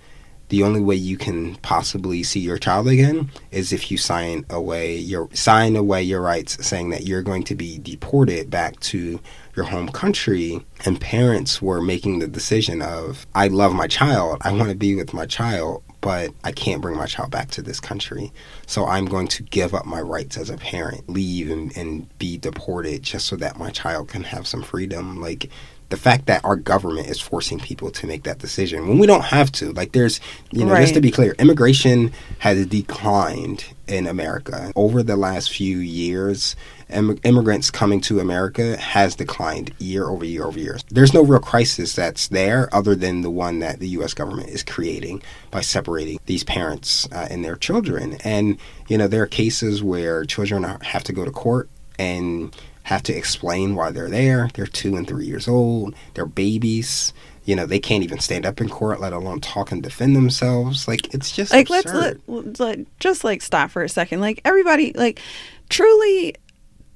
the 0.48 0.62
only 0.62 0.80
way 0.80 0.94
you 0.94 1.16
can 1.16 1.56
possibly 1.56 2.22
see 2.22 2.40
your 2.40 2.58
child 2.58 2.88
again 2.88 3.30
is 3.50 3.72
if 3.72 3.90
you 3.90 3.98
sign 3.98 4.44
away 4.48 4.96
your 4.96 5.28
sign 5.34 5.76
away 5.76 6.02
your 6.02 6.22
rights 6.22 6.64
saying 6.66 6.90
that 6.90 7.06
you're 7.06 7.22
going 7.22 7.42
to 7.44 7.54
be 7.54 7.78
deported 7.78 8.50
back 8.50 8.80
to 8.80 9.20
your 9.58 9.66
home 9.66 9.88
country 9.88 10.64
and 10.84 11.00
parents 11.00 11.60
were 11.60 11.82
making 11.82 12.20
the 12.20 12.28
decision 12.28 12.80
of 12.80 13.26
I 13.34 13.48
love 13.48 13.74
my 13.74 13.88
child, 13.88 14.38
I 14.42 14.52
want 14.52 14.68
to 14.68 14.76
be 14.76 14.94
with 14.94 15.12
my 15.12 15.26
child, 15.26 15.82
but 16.00 16.30
I 16.44 16.52
can't 16.52 16.80
bring 16.80 16.96
my 16.96 17.06
child 17.06 17.32
back 17.32 17.50
to 17.50 17.62
this 17.62 17.80
country. 17.80 18.32
So 18.66 18.86
I'm 18.86 19.06
going 19.06 19.26
to 19.26 19.42
give 19.42 19.74
up 19.74 19.84
my 19.84 20.00
rights 20.00 20.36
as 20.36 20.48
a 20.48 20.56
parent, 20.56 21.10
leave 21.10 21.50
and, 21.50 21.76
and 21.76 22.18
be 22.20 22.38
deported 22.38 23.02
just 23.02 23.26
so 23.26 23.34
that 23.34 23.58
my 23.58 23.70
child 23.70 24.06
can 24.06 24.22
have 24.22 24.46
some 24.46 24.62
freedom. 24.62 25.20
Like 25.20 25.50
the 25.90 25.96
fact 25.96 26.26
that 26.26 26.44
our 26.44 26.56
government 26.56 27.08
is 27.08 27.20
forcing 27.20 27.58
people 27.58 27.90
to 27.90 28.06
make 28.06 28.24
that 28.24 28.38
decision 28.38 28.86
when 28.86 28.98
we 28.98 29.06
don't 29.06 29.24
have 29.24 29.50
to. 29.52 29.72
Like 29.72 29.92
there's, 29.92 30.20
you 30.50 30.64
know, 30.64 30.76
just 30.76 30.94
to 30.94 31.00
be 31.00 31.10
clear, 31.10 31.34
immigration 31.38 32.12
has 32.40 32.66
declined 32.66 33.64
in 33.86 34.06
America 34.06 34.70
over 34.76 35.02
the 35.02 35.16
last 35.16 35.50
few 35.50 35.78
years. 35.78 36.56
Im- 36.90 37.18
immigrants 37.22 37.70
coming 37.70 38.00
to 38.02 38.20
America 38.20 38.76
has 38.76 39.14
declined 39.14 39.74
year 39.78 40.08
over 40.08 40.24
year 40.24 40.44
over 40.44 40.58
year. 40.58 40.78
There's 40.90 41.12
no 41.12 41.22
real 41.22 41.40
crisis 41.40 41.94
that's 41.94 42.28
there 42.28 42.74
other 42.74 42.94
than 42.94 43.20
the 43.22 43.30
one 43.30 43.58
that 43.58 43.78
the 43.78 43.88
U.S. 43.88 44.14
government 44.14 44.48
is 44.48 44.62
creating 44.62 45.22
by 45.50 45.60
separating 45.60 46.18
these 46.26 46.44
parents 46.44 47.06
uh, 47.12 47.28
and 47.30 47.44
their 47.44 47.56
children. 47.56 48.18
And 48.24 48.58
you 48.88 48.96
know, 48.96 49.08
there 49.08 49.22
are 49.22 49.26
cases 49.26 49.82
where 49.82 50.24
children 50.24 50.64
have 50.64 51.04
to 51.04 51.12
go 51.12 51.24
to 51.24 51.30
court 51.30 51.68
and 51.98 52.54
have 52.88 53.02
to 53.02 53.14
explain 53.14 53.74
why 53.74 53.90
they're 53.90 54.08
there. 54.08 54.48
They're 54.54 54.66
two 54.66 54.96
and 54.96 55.06
three 55.06 55.26
years 55.26 55.46
old. 55.46 55.94
They're 56.14 56.24
babies. 56.24 57.12
You 57.44 57.54
know, 57.54 57.66
they 57.66 57.78
can't 57.78 58.02
even 58.02 58.18
stand 58.18 58.46
up 58.46 58.62
in 58.62 58.70
court, 58.70 58.98
let 58.98 59.12
alone 59.12 59.42
talk 59.42 59.70
and 59.72 59.82
defend 59.82 60.16
themselves. 60.16 60.88
Like 60.88 61.12
it's 61.12 61.30
just 61.30 61.52
like 61.52 61.68
let's 61.68 61.92
let, 61.92 62.16
let 62.58 62.78
just 62.98 63.24
like 63.24 63.42
stop 63.42 63.70
for 63.70 63.82
a 63.82 63.90
second 63.90 64.22
like 64.22 64.40
everybody 64.42 64.94
like 64.94 65.20
truly 65.68 66.34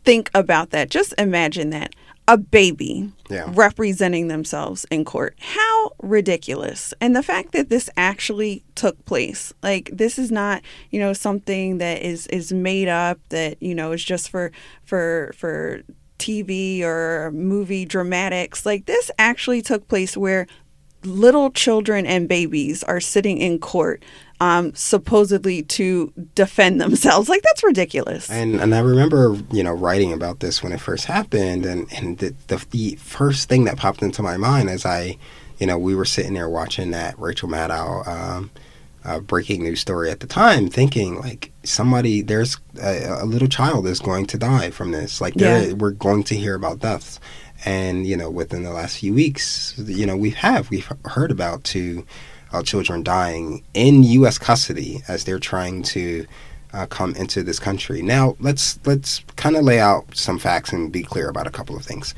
think 0.03 0.31
about 0.33 0.71
that 0.71 0.89
just 0.89 1.13
imagine 1.19 1.71
that 1.71 1.95
a 2.27 2.39
baby 2.39 3.13
Yeah. 3.33 3.51
representing 3.55 4.29
themselves 4.29 4.85
in 4.91 5.05
court. 5.05 5.37
How 5.41 5.93
ridiculous. 6.03 6.95
And 7.01 7.17
the 7.17 7.23
fact 7.23 7.53
that 7.53 7.69
this 7.69 7.89
actually 7.97 8.63
took 8.75 9.03
place 9.05 9.53
like 9.63 9.91
this 9.93 10.19
is 10.19 10.31
not 10.31 10.63
you 10.91 10.99
know 10.99 11.13
something 11.13 11.79
that 11.79 12.03
is 12.03 12.27
is 12.29 12.53
made 12.53 12.89
up 12.89 13.19
that 13.31 13.63
you 13.63 13.75
know 13.75 13.93
is 13.93 14.05
just 14.05 14.31
for 14.31 14.53
for 14.85 15.33
for 15.37 15.83
TV 16.19 16.83
or 16.83 17.33
movie 17.33 17.85
dramatics. 17.85 18.65
Like 18.65 18.87
this 18.87 19.11
actually 19.19 19.63
took 19.63 19.89
place 19.89 20.17
where 20.17 20.47
little 21.05 21.51
children 21.51 22.07
and 22.07 22.29
babies 22.29 22.85
are 22.85 23.01
sitting 23.01 23.39
in 23.39 23.59
court 23.59 24.05
um, 24.43 24.75
supposedly 24.75 25.63
to 25.63 26.13
defend 26.35 26.81
themselves. 26.81 27.29
Like 27.29 27.43
that's 27.43 27.63
ridiculous. 27.63 28.29
And 28.29 28.61
and 28.61 28.75
I 28.75 28.81
remember, 28.81 29.37
you 29.53 29.63
know, 29.63 29.73
writing 29.73 30.13
about 30.13 30.41
this 30.41 30.63
when 30.63 30.73
it 30.73 30.81
first 30.81 31.05
happened, 31.05 31.65
and 31.65 31.91
and 31.93 32.19
the 32.19 32.35
the, 32.49 32.65
the 32.71 32.97
first 32.97 33.49
thing 33.49 33.65
that 33.65 33.77
popped 33.77 34.03
into 34.03 34.21
my 34.23 34.37
mind 34.37 34.69
as 34.69 34.85
I, 34.85 35.17
you 35.59 35.67
know, 35.67 35.79
we 35.79 35.95
were 35.95 36.05
sitting 36.05 36.35
there 36.35 36.49
watching 36.49 36.91
that 36.91 37.17
Rachel 37.21 37.49
Maddow 37.49 38.07
um, 38.09 38.51
uh, 39.05 39.21
breaking 39.21 39.63
news 39.63 39.81
story 39.81 40.11
at 40.11 40.19
the 40.21 40.27
time, 40.27 40.69
thinking 40.69 41.21
like 41.21 41.53
somebody 41.63 42.21
there's 42.21 42.57
a, 42.83 43.23
a 43.23 43.25
little 43.27 43.49
child 43.49 43.87
is 43.87 44.01
going 44.01 44.27
to 44.27 44.39
die 44.39 44.71
from 44.71 44.91
this. 44.91 45.21
Like 45.21 45.35
Yeah. 45.37 45.73
we're 45.75 45.93
going 45.93 46.25
to 46.25 46.35
hear 46.35 46.57
about 46.57 46.81
deaths. 46.81 47.21
And 47.65 48.09
you 48.09 48.17
know, 48.17 48.29
within 48.29 48.65
the 48.65 48.73
last 48.73 48.99
few 48.99 49.15
weeks, 49.15 49.75
you 49.79 50.05
know, 50.05 50.17
we 50.17 50.31
have 50.31 50.69
we've 50.69 50.91
heard 51.05 51.31
about 51.31 51.63
two 51.63 52.05
uh, 52.53 52.63
children 52.63 53.03
dying 53.03 53.63
in 53.75 54.03
U.S. 54.03 54.39
custody 54.39 55.03
as 55.09 55.25
they're 55.25 55.39
trying 55.39 55.83
to 55.85 56.27
uh, 56.73 56.87
come 56.87 57.15
into 57.17 57.43
this 57.43 57.59
country. 57.59 58.03
Now, 58.03 58.37
let's 58.41 58.79
let's 58.87 59.21
kind 59.37 59.57
of 59.57 59.65
lay 59.65 59.81
out 59.81 60.17
some 60.17 60.39
facts 60.39 60.73
and 60.73 60.93
be 60.93 61.03
clear 61.03 61.29
about 61.29 61.47
a 61.47 61.51
couple 61.51 61.77
of 61.77 61.85
things. 61.85 62.15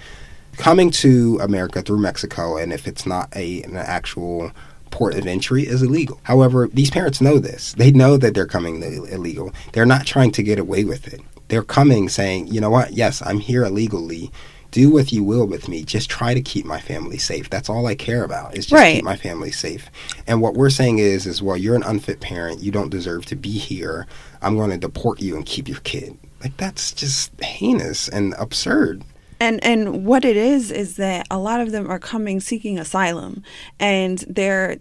Coming 0.57 0.91
to 0.93 1.39
America 1.43 1.83
through 1.83 1.99
Mexico, 1.99 2.57
and 2.57 2.73
if 2.73 2.87
it's 2.87 3.07
not 3.07 3.35
a 3.37 3.63
an 3.63 3.77
actual 3.77 4.53
port 4.91 5.15
of 5.15 5.27
entry, 5.27 5.67
is 5.67 5.83
illegal. 5.83 6.21
However, 6.23 6.69
these 6.73 6.91
parents 6.91 7.21
know 7.21 7.39
this. 7.39 7.73
They 7.75 7.91
know 7.91 8.17
that 8.17 8.35
they're 8.35 8.47
coming 8.47 8.83
illegal. 8.83 9.53
They're 9.73 9.87
not 9.87 10.07
trying 10.07 10.31
to 10.33 10.43
get 10.43 10.61
away 10.61 10.85
with 10.85 11.13
it. 11.13 11.21
They're 11.49 11.65
coming 11.65 12.09
saying, 12.09 12.47
you 12.49 12.61
know 12.61 12.71
what? 12.71 12.93
Yes, 12.93 13.23
I'm 13.23 13.41
here 13.41 13.65
illegally. 13.65 14.31
Do 14.75 14.91
what 14.91 15.13
you 15.13 15.23
will 15.23 15.47
with 15.47 15.69
me. 15.69 15.85
Just 15.85 16.11
try 16.11 16.35
to 16.35 16.43
keep 16.43 16.67
my 16.67 16.81
family 16.81 17.17
safe. 17.17 17.49
That's 17.49 17.69
all 17.69 17.87
I 17.87 17.95
care 17.95 18.25
about. 18.25 18.57
Is 18.59 18.67
just 18.67 18.73
Right. 18.73 18.97
keep 18.97 19.05
my 19.05 19.15
family 19.15 19.53
safe. 19.53 19.89
And 20.27 20.41
what 20.41 20.55
we're 20.55 20.69
saying 20.69 20.99
is, 20.99 21.27
is 21.27 21.41
well, 21.41 21.57
you're 21.57 21.77
an 21.77 21.85
unfit 21.85 22.19
parent. 22.19 22.61
You 22.61 22.73
don't 22.73 22.91
deserve 22.91 23.25
to 23.27 23.37
be 23.37 23.53
here. 23.53 24.09
I'm 24.43 24.57
going 24.57 24.71
to 24.71 24.77
deport 24.77 25.21
you 25.21 25.37
and 25.37 25.47
keep 25.47 25.69
your 25.69 25.79
kid. 25.85 26.19
Like 26.43 26.57
that's 26.57 26.91
just 26.91 27.31
heinous 27.41 28.09
and 28.09 28.35
absurd. 28.37 29.05
And 29.39 29.63
and 29.63 30.05
what 30.05 30.25
it 30.25 30.37
is 30.37 30.73
is 30.73 30.97
that 30.97 31.29
a 31.31 31.39
lot 31.39 31.61
of 31.61 31.71
them 31.71 31.89
are 31.89 32.01
coming 32.01 32.41
seeking 32.41 32.77
asylum, 32.79 33.45
and 33.79 34.25
they're 34.29 34.77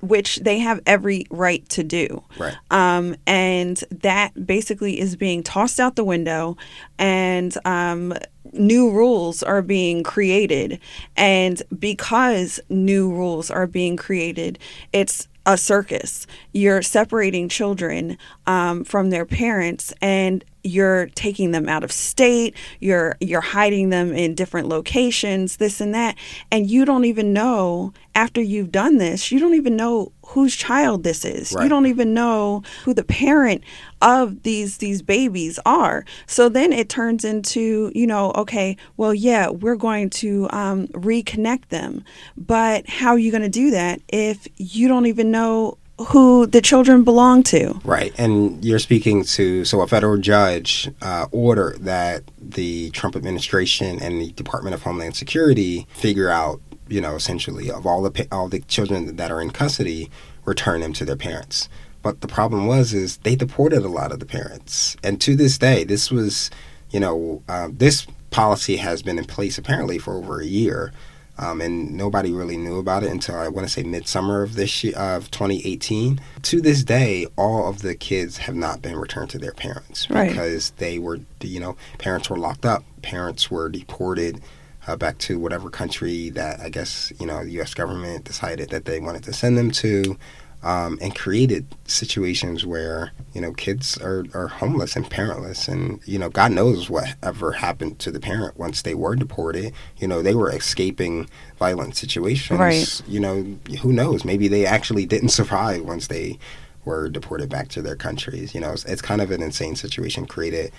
which 0.00 0.36
they 0.42 0.58
have 0.58 0.80
every 0.86 1.26
right 1.30 1.66
to 1.70 1.82
do. 1.82 2.22
Right. 2.38 2.54
Um, 2.70 3.16
and 3.26 3.82
that 4.02 4.46
basically 4.46 5.00
is 5.00 5.16
being 5.16 5.42
tossed 5.42 5.80
out 5.80 5.96
the 5.96 6.04
window, 6.04 6.56
and 6.98 7.56
um, 7.64 8.14
new 8.52 8.90
rules 8.90 9.42
are 9.42 9.62
being 9.62 10.02
created. 10.02 10.78
And 11.16 11.62
because 11.78 12.60
new 12.68 13.10
rules 13.10 13.50
are 13.50 13.66
being 13.66 13.96
created, 13.96 14.58
it's 14.92 15.28
a 15.44 15.56
circus. 15.56 16.26
You're 16.52 16.82
separating 16.82 17.48
children 17.48 18.16
um, 18.46 18.84
from 18.84 19.10
their 19.10 19.26
parents, 19.26 19.92
and 20.00 20.44
you're 20.64 21.06
taking 21.14 21.50
them 21.50 21.68
out 21.68 21.84
of 21.84 21.92
state. 21.92 22.54
You're 22.80 23.16
you're 23.20 23.40
hiding 23.40 23.90
them 23.90 24.12
in 24.12 24.34
different 24.34 24.68
locations, 24.68 25.56
this 25.56 25.80
and 25.80 25.94
that, 25.94 26.16
and 26.50 26.70
you 26.70 26.84
don't 26.84 27.04
even 27.04 27.32
know 27.32 27.92
after 28.14 28.40
you've 28.40 28.70
done 28.70 28.98
this. 28.98 29.32
You 29.32 29.40
don't 29.40 29.54
even 29.54 29.76
know 29.76 30.12
whose 30.26 30.54
child 30.54 31.02
this 31.02 31.24
is. 31.24 31.52
Right. 31.52 31.64
You 31.64 31.68
don't 31.68 31.86
even 31.86 32.14
know 32.14 32.62
who 32.84 32.94
the 32.94 33.04
parent 33.04 33.62
of 34.00 34.42
these 34.42 34.78
these 34.78 35.02
babies 35.02 35.58
are. 35.64 36.04
So 36.26 36.48
then 36.48 36.72
it 36.72 36.88
turns 36.88 37.24
into 37.24 37.90
you 37.94 38.06
know 38.06 38.32
okay, 38.32 38.76
well 38.96 39.14
yeah, 39.14 39.48
we're 39.48 39.76
going 39.76 40.10
to 40.10 40.48
um, 40.50 40.88
reconnect 40.88 41.68
them, 41.68 42.04
but 42.36 42.88
how 42.88 43.10
are 43.10 43.18
you 43.18 43.30
going 43.30 43.42
to 43.42 43.48
do 43.48 43.70
that 43.70 44.00
if 44.08 44.46
you 44.56 44.88
don't 44.88 45.06
even 45.06 45.30
know 45.30 45.78
who 46.04 46.46
the 46.46 46.60
children 46.60 47.04
belong 47.04 47.42
to. 47.44 47.80
Right. 47.84 48.12
And 48.18 48.64
you're 48.64 48.78
speaking 48.78 49.24
to, 49.24 49.64
so 49.64 49.80
a 49.80 49.86
federal 49.86 50.18
judge 50.18 50.90
uh, 51.00 51.26
ordered 51.32 51.84
that 51.84 52.22
the 52.40 52.90
Trump 52.90 53.16
administration 53.16 54.00
and 54.00 54.20
the 54.20 54.32
Department 54.32 54.74
of 54.74 54.82
Homeland 54.82 55.16
Security 55.16 55.86
figure 55.94 56.30
out, 56.30 56.60
you 56.88 57.00
know, 57.00 57.14
essentially 57.14 57.70
of 57.70 57.86
all 57.86 58.02
the 58.02 58.28
all 58.30 58.48
the 58.48 58.60
children 58.60 59.16
that 59.16 59.30
are 59.30 59.40
in 59.40 59.50
custody, 59.50 60.10
return 60.44 60.80
them 60.80 60.92
to 60.94 61.04
their 61.04 61.16
parents. 61.16 61.68
But 62.02 62.20
the 62.20 62.28
problem 62.28 62.66
was, 62.66 62.92
is 62.92 63.18
they 63.18 63.36
deported 63.36 63.84
a 63.84 63.88
lot 63.88 64.12
of 64.12 64.18
the 64.18 64.26
parents, 64.26 64.96
and 65.04 65.20
to 65.20 65.36
this 65.36 65.56
day, 65.56 65.84
this 65.84 66.10
was, 66.10 66.50
you 66.90 66.98
know, 66.98 67.42
uh, 67.48 67.68
this 67.72 68.06
policy 68.30 68.76
has 68.76 69.02
been 69.02 69.18
in 69.18 69.24
place 69.24 69.56
apparently 69.56 69.98
for 69.98 70.16
over 70.16 70.40
a 70.40 70.46
year. 70.46 70.92
Um, 71.42 71.60
and 71.60 71.92
nobody 71.96 72.32
really 72.32 72.56
knew 72.56 72.78
about 72.78 73.02
it 73.02 73.10
until 73.10 73.34
I 73.36 73.48
want 73.48 73.66
to 73.66 73.72
say 73.72 73.82
midsummer 73.82 74.42
of 74.42 74.54
this 74.54 74.84
year 74.84 74.94
of 74.96 75.30
2018. 75.32 76.20
To 76.42 76.60
this 76.60 76.84
day, 76.84 77.26
all 77.36 77.68
of 77.68 77.82
the 77.82 77.94
kids 77.96 78.36
have 78.38 78.54
not 78.54 78.80
been 78.80 78.96
returned 78.96 79.30
to 79.30 79.38
their 79.38 79.52
parents 79.52 80.08
Right. 80.08 80.28
because 80.30 80.70
they 80.78 80.98
were, 80.98 81.18
you 81.40 81.58
know, 81.60 81.76
parents 81.98 82.30
were 82.30 82.36
locked 82.38 82.64
up, 82.64 82.84
parents 83.02 83.50
were 83.50 83.68
deported 83.68 84.40
uh, 84.86 84.96
back 84.96 85.18
to 85.18 85.38
whatever 85.38 85.70
country 85.70 86.28
that 86.30 86.60
I 86.60 86.68
guess 86.68 87.12
you 87.20 87.26
know 87.26 87.44
the 87.44 87.52
U.S. 87.52 87.72
government 87.72 88.24
decided 88.24 88.70
that 88.70 88.84
they 88.84 88.98
wanted 89.00 89.22
to 89.24 89.32
send 89.32 89.56
them 89.56 89.70
to. 89.72 90.16
Um, 90.64 90.96
and 91.02 91.12
created 91.16 91.66
situations 91.86 92.64
where 92.64 93.10
you 93.32 93.40
know 93.40 93.52
kids 93.52 93.98
are, 93.98 94.24
are 94.32 94.46
homeless 94.46 94.94
and 94.94 95.10
parentless. 95.10 95.66
And 95.66 96.00
you 96.04 96.18
know 96.18 96.28
god 96.28 96.52
knows 96.52 96.88
whatever 96.88 97.52
happened 97.52 97.98
to 98.00 98.12
the 98.12 98.20
parent 98.20 98.56
once 98.56 98.82
they 98.82 98.94
were 98.94 99.16
deported. 99.16 99.72
You 99.98 100.06
know 100.06 100.22
they 100.22 100.34
were 100.34 100.50
escaping 100.50 101.28
violent 101.58 101.96
situations. 101.96 102.60
Right. 102.60 103.02
you 103.08 103.18
know 103.18 103.42
who 103.80 103.92
knows? 103.92 104.24
Maybe 104.24 104.46
they 104.46 104.64
actually 104.64 105.04
didn't 105.04 105.28
survive 105.40 105.82
once 105.82 106.06
they 106.06 106.38
were 106.84 107.08
deported 107.08 107.48
back 107.48 107.68
to 107.70 107.82
their 107.82 107.96
countries. 107.96 108.54
You 108.54 108.60
know 108.60 108.72
it's, 108.72 108.84
it's 108.84 109.02
kind 109.02 109.20
of 109.20 109.32
an 109.32 109.42
insane 109.42 109.74
situation 109.74 110.26
created 110.26 110.72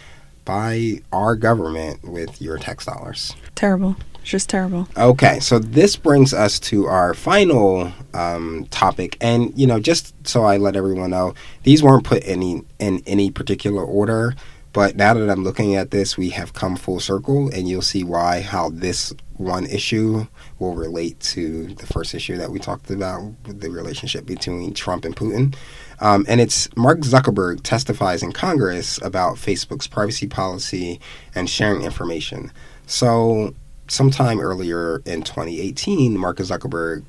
by 0.45 0.99
our 1.11 1.35
government 1.35 2.03
with 2.03 2.41
your 2.41 2.57
tax 2.57 2.85
dollars 2.85 3.35
Terrible. 3.55 3.95
It's 4.21 4.29
just 4.29 4.49
terrible. 4.49 4.87
Okay, 4.97 5.39
so 5.39 5.59
this 5.59 5.95
brings 5.95 6.33
us 6.33 6.59
to 6.61 6.85
our 6.85 7.13
final 7.13 7.91
um, 8.13 8.67
topic, 8.71 9.17
and 9.19 9.51
you 9.57 9.67
know, 9.67 9.79
just 9.79 10.15
so 10.25 10.43
I 10.43 10.57
let 10.57 10.75
everyone 10.75 11.09
know, 11.09 11.33
these 11.63 11.83
weren't 11.83 12.05
put 12.05 12.23
any 12.25 12.63
in 12.79 13.03
any 13.05 13.31
particular 13.31 13.83
order. 13.83 14.33
But 14.71 14.95
now 14.95 15.13
that 15.13 15.29
I'm 15.29 15.43
looking 15.43 15.75
at 15.75 15.91
this, 15.91 16.17
we 16.17 16.29
have 16.29 16.53
come 16.53 16.77
full 16.77 16.99
circle, 16.99 17.49
and 17.49 17.67
you'll 17.67 17.81
see 17.81 18.03
why 18.03 18.41
how 18.41 18.69
this 18.69 19.13
one 19.37 19.65
issue 19.65 20.25
will 20.57 20.73
relate 20.73 21.19
to 21.19 21.67
the 21.75 21.85
first 21.85 22.15
issue 22.15 22.37
that 22.37 22.49
we 22.49 22.59
talked 22.59 22.89
about 22.89 23.33
the 23.43 23.69
relationship 23.69 24.25
between 24.25 24.73
Trump 24.73 25.05
and 25.05 25.15
Putin. 25.15 25.55
Um, 26.03 26.25
and 26.27 26.41
it's 26.41 26.67
Mark 26.75 26.99
Zuckerberg 26.99 27.63
testifies 27.63 28.21
in 28.21 28.33
Congress 28.33 28.99
about 29.01 29.37
Facebook's 29.37 29.87
privacy 29.87 30.27
policy 30.27 30.99
and 31.33 31.49
sharing 31.49 31.83
information. 31.83 32.51
So, 32.85 33.55
sometime 33.87 34.41
earlier 34.41 35.01
in 35.05 35.23
2018, 35.23 36.17
Mark 36.17 36.39
Zuckerberg 36.39 37.05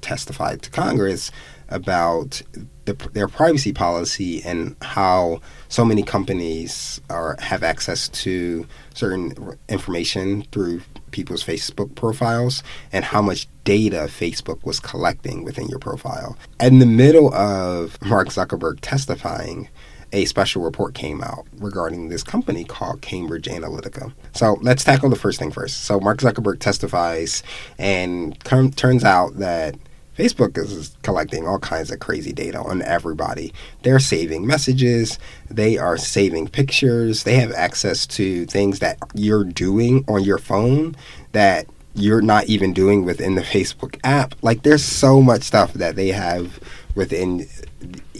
testified 0.00 0.62
to 0.62 0.70
Congress 0.70 1.30
about 1.68 2.42
the, 2.86 2.94
their 3.12 3.28
privacy 3.28 3.72
policy 3.72 4.42
and 4.42 4.74
how 4.80 5.40
so 5.68 5.84
many 5.84 6.02
companies 6.02 7.00
are 7.10 7.36
have 7.40 7.62
access 7.62 8.08
to 8.08 8.66
certain 8.94 9.56
information 9.68 10.42
through 10.50 10.80
people's 11.10 11.44
Facebook 11.44 11.94
profiles 11.94 12.62
and 12.92 13.04
how 13.04 13.20
much 13.20 13.46
data 13.64 14.06
Facebook 14.08 14.64
was 14.64 14.80
collecting 14.80 15.44
within 15.44 15.68
your 15.68 15.78
profile. 15.78 16.36
In 16.60 16.78
the 16.78 16.86
middle 16.86 17.32
of 17.34 18.00
Mark 18.02 18.28
Zuckerberg 18.28 18.78
testifying, 18.80 19.68
a 20.12 20.24
special 20.24 20.62
report 20.62 20.94
came 20.94 21.22
out 21.22 21.46
regarding 21.58 22.08
this 22.08 22.22
company 22.22 22.64
called 22.64 23.02
Cambridge 23.02 23.46
Analytica. 23.46 24.12
So 24.32 24.58
let's 24.62 24.84
tackle 24.84 25.10
the 25.10 25.16
first 25.16 25.38
thing 25.38 25.50
first. 25.50 25.84
So 25.84 26.00
Mark 26.00 26.18
Zuckerberg 26.18 26.60
testifies, 26.60 27.42
and 27.78 28.42
com- 28.44 28.72
turns 28.72 29.04
out 29.04 29.36
that 29.36 29.76
Facebook 30.18 30.58
is 30.58 30.96
collecting 31.02 31.46
all 31.46 31.60
kinds 31.60 31.92
of 31.92 32.00
crazy 32.00 32.32
data 32.32 32.58
on 32.58 32.82
everybody. 32.82 33.54
They're 33.84 34.00
saving 34.00 34.46
messages, 34.46 35.18
they 35.48 35.78
are 35.78 35.96
saving 35.96 36.48
pictures, 36.48 37.22
they 37.22 37.36
have 37.36 37.52
access 37.52 38.04
to 38.08 38.44
things 38.46 38.80
that 38.80 38.98
you're 39.14 39.44
doing 39.44 40.04
on 40.08 40.24
your 40.24 40.38
phone 40.38 40.96
that 41.32 41.66
you're 41.94 42.22
not 42.22 42.46
even 42.46 42.72
doing 42.72 43.04
within 43.04 43.36
the 43.36 43.42
Facebook 43.54 43.98
app. 44.02 44.34
Like 44.42 44.62
there's 44.64 44.84
so 44.84 45.22
much 45.22 45.42
stuff 45.42 45.72
that 45.74 45.94
they 45.94 46.08
have 46.08 46.58
within 46.96 47.46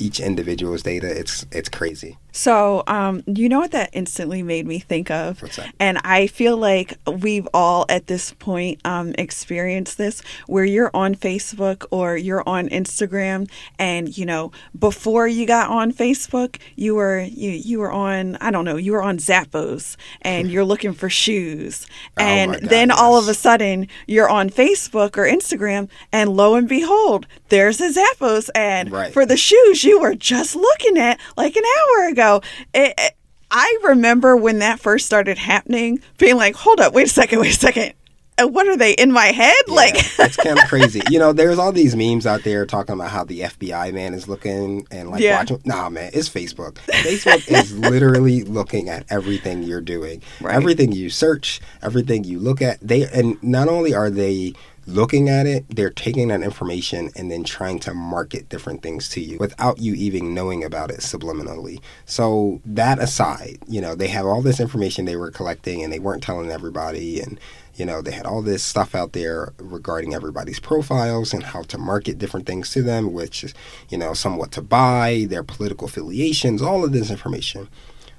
each 0.01 0.21
individual's 0.21 0.83
data. 0.83 1.07
It's 1.09 1.47
it's 1.53 1.69
crazy. 1.69 2.19
So, 2.31 2.85
um, 2.87 3.25
you 3.27 3.49
know 3.49 3.59
what 3.59 3.73
that 3.73 3.91
instantly 3.95 4.45
made 4.45 4.65
me 4.65 4.79
think 4.79 5.11
of? 5.11 5.43
And 5.81 5.99
I 6.05 6.29
feel 6.29 6.57
like 6.57 6.95
we've 7.07 7.49
all 7.53 7.85
at 7.89 8.07
this 8.07 8.33
point 8.35 8.81
um, 8.85 9.13
experienced 9.19 9.99
this 9.99 10.23
where 10.47 10.65
you're 10.65 10.91
on 10.95 11.17
Facebook 11.17 11.85
or 11.91 12.17
you're 12.17 12.49
on 12.49 12.69
Instagram, 12.69 13.51
and 13.79 14.17
you 14.17 14.25
know, 14.25 14.53
before 14.79 15.27
you 15.27 15.47
got 15.47 15.69
on 15.71 15.93
Facebook, 15.93 16.59
you 16.77 16.95
were 16.95 17.21
you 17.21 17.51
you 17.51 17.81
were 17.81 17.91
on 17.91 18.37
I 18.37 18.51
don't 18.53 18.65
know 18.65 18.77
you 18.77 18.93
were 18.93 19.03
on 19.03 19.19
Zappos 19.19 19.97
and 20.23 20.49
you're 20.51 20.65
looking 20.65 20.93
for 20.93 21.11
shoes, 21.11 21.87
Oh 22.19 22.23
and 22.23 22.53
God, 22.53 22.63
then 22.71 22.91
all 22.93 23.19
of 23.19 23.27
a 23.27 23.35
sudden 23.35 23.89
you're 24.07 24.29
on 24.31 24.49
Facebook 24.51 25.17
or 25.17 25.25
Instagram, 25.25 25.89
and 26.13 26.31
lo 26.37 26.55
and 26.55 26.69
behold, 26.69 27.27
there's 27.49 27.81
a 27.81 27.91
Zappos 27.91 28.49
ad 28.55 28.93
Right. 28.93 29.13
for 29.13 29.27
the 29.27 29.37
shoes 29.37 29.83
you 29.89 30.01
were 30.01 30.15
just 30.15 30.55
looking 30.55 30.99
at 30.99 31.19
like 31.37 31.57
an 31.57 31.65
hour 31.65 32.09
ago. 32.09 32.43
It, 32.75 32.95
it- 32.99 33.15
I 33.51 33.79
remember 33.85 34.37
when 34.37 34.59
that 34.59 34.79
first 34.79 35.07
started 35.07 35.39
happening, 35.39 36.01
being 36.19 36.37
like, 36.37 36.55
"Hold 36.55 36.81
up, 36.81 36.93
wait 36.93 37.07
a 37.07 37.09
second, 37.09 37.41
wait 37.41 37.53
a 37.53 37.59
second. 37.59 37.95
Uh, 38.37 38.47
What 38.47 38.69
are 38.69 38.77
they 38.77 38.93
in 38.93 39.11
my 39.11 39.25
head?" 39.29 39.55
like, 39.69 39.95
it's 40.19 40.37
kind 40.37 40.59
of 40.59 40.65
crazy. 40.69 41.01
You 41.09 41.19
know, 41.19 41.33
there's 41.33 41.59
all 41.59 41.73
these 41.73 41.97
memes 41.97 42.27
out 42.27 42.43
there 42.45 42.67
talking 42.67 42.95
about 42.95 43.09
how 43.11 43.25
the 43.25 43.41
FBI 43.41 43.95
man 43.95 44.13
is 44.13 44.29
looking 44.29 44.87
and 44.91 45.09
like 45.11 45.23
Yeah. 45.23 45.39
watching. 45.39 45.63
Nah, 45.65 45.89
man, 45.89 46.11
it's 46.13 46.29
Facebook. 46.29 46.75
Facebook 46.75 47.51
is 47.51 47.73
literally 47.91 48.45
looking 48.45 48.91
at 48.91 49.07
everything 49.09 49.63
you're 49.63 49.81
doing, 49.81 50.21
Right. 50.43 50.55
everything 50.55 50.93
you 50.93 51.09
search, 51.09 51.59
everything 51.83 52.25
you 52.25 52.39
look 52.41 52.61
at. 52.61 52.79
They 52.87 53.05
and 53.07 53.43
not 53.43 53.69
only 53.69 53.95
are 53.95 54.11
they 54.11 54.53
looking 54.89 55.29
at 55.29 55.47
it, 55.47 55.65
they're 55.69 55.91
taking 55.91 56.29
that 56.29 56.43
information 56.43 57.11
and 57.15 57.31
then 57.31 57.45
trying 57.45 57.79
to 57.81 57.95
market 57.95 58.49
different 58.49 58.83
things 58.83 59.09
to 59.11 59.21
you 59.21 59.39
without 59.39 59.79
you 59.79 59.95
even 59.95 60.35
knowing 60.35 60.65
about 60.65 60.91
it 60.91 61.01
subliminally. 61.01 61.81
So 62.07 62.61
that 62.65 62.99
aside, 62.99 63.59
you 63.69 63.81
know, 63.81 63.95
they 63.95 64.09
have 64.09 64.27
all 64.27 64.43
this 64.43 64.61
information 64.61 65.05
they 65.05 65.17
were 65.17 65.31
collecting 65.31 65.83
and 65.83 65.93
they 65.93 65.99
weren't 65.99 66.23
telling 66.23 66.51
everybody 66.51 67.21
and 67.21 67.39
you 67.75 67.85
know, 67.85 68.03
they 68.03 68.11
had 68.11 68.27
all 68.27 68.43
this 68.43 68.65
stuff 68.65 68.97
out 68.97 69.13
there 69.13 69.53
regarding 69.59 70.13
everybody's 70.13 70.59
profiles 70.59 71.33
and 71.33 71.45
how 71.45 71.63
to 71.63 71.79
market 71.79 72.19
different 72.19 72.45
things 72.45 72.73
to 72.73 72.83
them, 72.83 73.13
which 73.13 73.45
is, 73.45 73.55
you 73.89 73.97
know, 73.97 74.15
somewhat 74.15 74.51
to 74.53 74.63
buy, 74.63 75.27
their 75.29 75.45
political 75.45 75.87
affiliations, 75.87 76.61
all 76.61 76.85
of 76.85 76.91
this 76.91 77.09
information. 77.09 77.69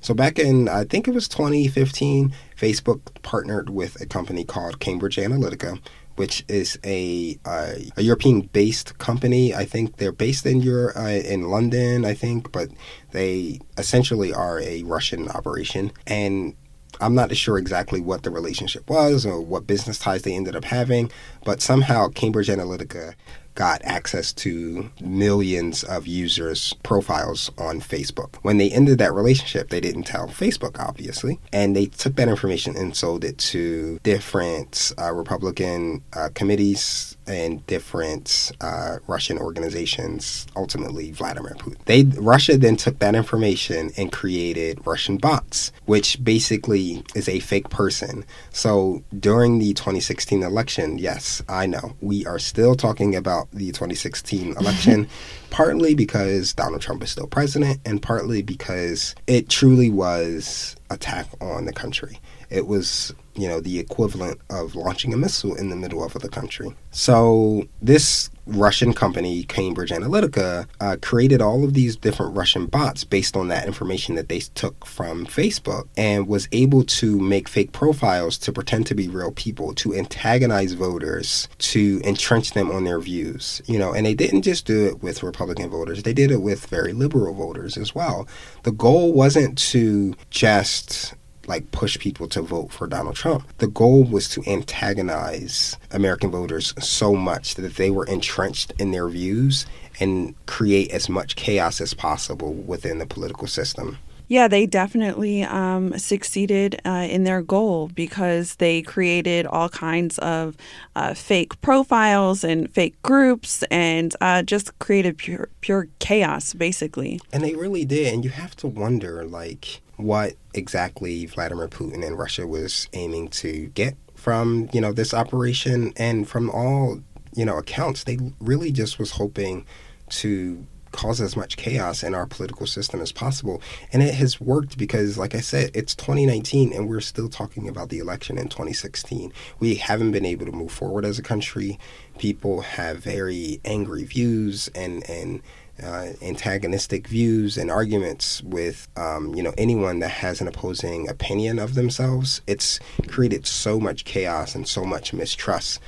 So 0.02 0.14
back 0.14 0.40
in, 0.40 0.70
I 0.70 0.86
think 0.86 1.08
it 1.08 1.14
was 1.14 1.28
2015, 1.28 2.34
Facebook 2.58 3.02
partnered 3.22 3.70
with 3.70 4.00
a 4.00 4.06
company 4.06 4.46
called 4.46 4.80
Cambridge 4.80 5.18
Analytica, 5.18 5.80
which 6.20 6.44
is 6.50 6.78
a 6.84 7.40
uh, 7.46 7.76
a 7.96 8.02
European-based 8.02 8.98
company. 8.98 9.56
I 9.56 9.64
think 9.64 9.96
they're 9.98 10.12
based 10.12 10.46
in 10.46 10.60
Europe, 10.60 10.98
uh, 10.98 11.22
in 11.34 11.50
London, 11.50 12.04
I 12.04 12.14
think, 12.14 12.52
but 12.52 12.68
they 13.14 13.62
essentially 13.78 14.34
are 14.34 14.60
a 14.60 14.84
Russian 14.84 15.30
operation. 15.30 15.94
And 16.06 16.56
I'm 17.00 17.16
not 17.16 17.34
sure 17.38 17.58
exactly 17.58 18.02
what 18.02 18.24
the 18.24 18.32
relationship 18.32 18.90
was 18.90 19.26
or 19.26 19.40
what 19.40 19.66
business 19.66 19.98
ties 19.98 20.24
they 20.24 20.36
ended 20.36 20.58
up 20.58 20.66
having, 20.66 21.10
but 21.46 21.62
somehow 21.62 22.10
Cambridge 22.10 22.50
Analytica 22.50 23.14
got 23.60 23.82
access 23.84 24.32
to 24.32 24.90
millions 25.02 25.84
of 25.84 26.08
users' 26.08 26.74
profiles 26.82 27.52
on 27.58 27.82
Facebook. 27.82 28.38
When 28.42 28.56
they 28.58 28.72
ended 28.72 29.00
that 29.00 29.14
relationship, 29.14 29.68
they 29.68 29.82
didn't 29.82 30.04
tell 30.04 30.30
Facebook, 30.30 30.80
obviously, 30.80 31.42
and 31.52 31.76
they 31.76 31.88
took 31.88 32.16
that 32.16 32.30
information 32.30 32.78
and 32.78 32.96
sold 32.96 33.26
it 33.26 33.38
to 33.38 34.00
different 34.02 34.94
uh, 34.98 35.12
Republican 35.14 36.02
uh, 36.14 36.30
committees 36.34 37.18
and 37.30 37.66
different 37.68 38.52
uh, 38.60 38.98
Russian 39.08 39.38
organizations, 39.38 40.48
ultimately 40.56 41.12
Vladimir 41.12 41.56
Putin. 41.56 41.78
They 41.86 42.04
Russia 42.04 42.58
then 42.58 42.76
took 42.76 43.00
that 43.00 43.16
information 43.16 43.92
and 43.98 44.12
created 44.12 44.86
Russian 44.86 45.18
bots, 45.18 45.72
which 45.86 46.22
basically 46.24 47.04
is 47.16 47.30
a 47.30 47.40
fake 47.40 47.70
person. 47.70 48.26
So 48.52 49.04
during 49.18 49.60
the 49.60 49.74
2016 49.74 50.44
election, 50.44 50.98
yes, 50.98 51.42
I 51.48 51.68
know 51.68 51.96
we 52.02 52.26
are 52.26 52.40
still 52.40 52.76
talking 52.76 53.16
about 53.16 53.52
the 53.52 53.68
2016 53.68 54.58
election, 54.60 55.08
partly 55.52 55.94
because 55.94 56.54
Donald 56.54 56.82
Trump 56.82 57.04
is 57.04 57.12
still 57.12 57.28
president, 57.28 57.80
and 57.86 58.02
partly 58.02 58.42
because 58.42 59.16
it 59.28 59.50
truly 59.50 59.90
was 59.90 60.76
attack 60.90 61.28
on 61.40 61.66
the 61.66 61.74
country. 61.74 62.20
It 62.50 62.68
was 62.68 63.14
you 63.40 63.48
know, 63.48 63.62
the 63.62 63.80
equivalent 63.80 64.42
of 64.50 64.76
launching 64.76 65.14
a 65.14 65.18
missile 65.18 65.56
in 65.56 65.70
the 65.70 65.76
middle 65.76 66.04
of 66.04 66.14
the 66.14 66.28
country. 66.28 66.76
So 66.92 67.64
this 67.82 68.30
Russian 68.46 68.94
company, 68.94 69.44
Cambridge 69.44 69.92
Analytica, 69.92 70.68
uh, 70.82 70.98
created 71.02 71.42
all 71.42 71.64
of 71.64 71.74
these 71.74 71.96
different 71.96 72.36
Russian 72.36 72.66
bots 72.66 73.06
based 73.06 73.38
on 73.38 73.48
that 73.48 73.66
information 73.66 74.16
that 74.16 74.28
they 74.28 74.40
took 74.40 74.86
from 74.86 75.26
Facebook 75.26 75.88
and 75.96 76.28
was 76.28 76.50
able 76.52 76.84
to 76.84 77.18
make 77.20 77.48
fake 77.48 77.72
profiles 77.72 78.38
to 78.40 78.52
pretend 78.52 78.88
to 78.88 78.96
be 78.96 79.08
real 79.08 79.32
people, 79.32 79.74
to 79.76 79.96
antagonize 79.96 80.74
voters, 80.74 81.48
to 81.60 82.02
entrench 82.04 82.52
them 82.52 82.70
on 82.72 82.84
their 82.84 83.00
views. 83.00 83.62
You 83.68 83.80
know, 83.80 83.94
and 83.94 84.06
they 84.06 84.16
didn't 84.16 84.42
just 84.42 84.66
do 84.66 84.86
it 84.88 85.02
with 85.02 85.24
Republican 85.24 85.70
voters, 85.70 86.04
they 86.04 86.14
did 86.14 86.32
it 86.32 86.42
with 86.42 86.66
very 86.66 86.92
liberal 86.92 87.34
voters 87.34 87.78
as 87.78 87.96
well. 87.96 88.28
The 88.64 88.72
goal 88.72 89.14
wasn't 89.14 89.58
to 89.70 90.16
just 90.30 91.14
like 91.50 91.72
push 91.72 92.00
people 92.00 92.28
to 92.30 92.42
vote 92.42 92.72
for 92.72 92.88
Donald 92.88 93.16
Trump. 93.16 93.46
The 93.58 93.68
goal 93.68 94.06
was 94.06 94.30
to 94.30 94.44
antagonize 94.48 95.78
American 95.92 96.32
voters 96.32 96.74
so 96.80 97.16
much 97.16 97.56
that 97.56 97.76
they 97.76 97.90
were 97.90 98.06
entrenched 98.06 98.72
in 98.80 98.92
their 98.92 99.10
views 99.10 99.66
and 100.00 100.34
create 100.46 100.92
as 100.92 101.10
much 101.10 101.36
chaos 101.36 101.82
as 101.82 101.94
possible 101.94 102.54
within 102.54 103.00
the 103.00 103.06
political 103.06 103.48
system. 103.48 103.98
Yeah, 104.30 104.48
they 104.48 104.68
definitely 104.68 105.42
um, 105.44 105.98
succeeded 105.98 106.80
uh, 106.86 107.08
in 107.10 107.24
their 107.24 107.42
goal 107.42 107.90
because 107.96 108.56
they 108.56 108.84
created 108.84 109.48
all 109.48 109.70
kinds 109.70 110.20
of 110.20 110.56
uh, 110.96 111.16
fake 111.16 111.60
profiles 111.62 112.44
and 112.44 112.72
fake 112.72 113.02
groups 113.02 113.64
and 113.72 114.16
uh, 114.22 114.44
just 114.44 114.78
created 114.78 115.18
pure, 115.18 115.50
pure 115.62 115.88
chaos, 115.98 116.54
basically. 116.54 117.20
And 117.34 117.44
they 117.44 117.56
really 117.56 117.86
did. 117.86 118.14
And 118.14 118.24
you 118.24 118.30
have 118.30 118.56
to 118.58 118.68
wonder, 118.68 119.26
like, 119.26 119.82
what 120.00 120.36
exactly 120.54 121.26
Vladimir 121.26 121.68
Putin 121.68 122.06
and 122.06 122.18
Russia 122.18 122.48
was 122.48 122.88
aiming 122.94 123.28
to 123.28 123.68
get 123.74 123.96
from 124.16 124.70
you 124.74 124.82
know 124.82 124.94
this 124.94 125.14
operation, 125.14 125.94
and 125.98 126.28
from 126.28 126.50
all 126.50 127.02
you 127.36 127.46
know 127.46 127.58
accounts, 127.58 128.06
they 128.06 128.18
really 128.40 128.72
just 128.72 128.98
was 128.98 129.12
hoping 129.12 129.66
to 130.10 130.66
cause 130.92 131.22
as 131.22 131.36
much 131.36 131.56
chaos 131.56 132.02
in 132.02 132.16
our 132.16 132.26
political 132.26 132.66
system 132.66 133.00
as 133.00 133.12
possible. 133.12 133.62
And 133.94 134.02
it 134.02 134.16
has 134.16 134.42
worked 134.42 134.78
because, 134.78 135.18
like 135.18 135.36
I 135.36 135.40
said, 135.40 135.70
it's 135.76 135.94
2019 135.94 136.74
and 136.74 136.90
we're 136.90 137.00
still 137.00 137.30
talking 137.30 137.68
about 137.68 137.90
the 137.90 138.00
election 138.00 138.40
in 138.40 138.48
2016. 138.48 139.32
We 139.60 139.76
haven't 139.76 140.12
been 140.12 140.26
able 140.26 140.48
to 140.48 140.52
move 140.52 140.72
forward 140.72 141.06
as 141.06 141.20
a 141.20 141.22
country. 141.22 141.78
People 142.18 142.62
have 142.62 142.98
very 142.98 143.62
angry 143.64 144.04
views 144.04 144.68
and, 144.74 145.08
and 145.08 145.44
uh, 145.84 146.14
antagonistic 146.22 147.08
views 147.08 147.58
and 147.58 147.72
arguments 147.72 148.42
with 148.44 148.88
um, 148.96 149.34
you 149.36 149.44
know 149.44 149.54
anyone 149.58 150.00
that 150.00 150.12
has 150.12 150.42
an 150.42 150.48
opposing 150.48 151.08
opinion 151.10 151.60
of 151.60 151.76
themselves. 151.76 152.42
It's 152.48 152.80
created 153.08 153.46
so 153.46 153.80
much 153.80 154.06
chaos 154.06 154.56
and 154.56 154.68
so 154.68 154.84
much 154.84 155.14
mistrust. 155.14 155.80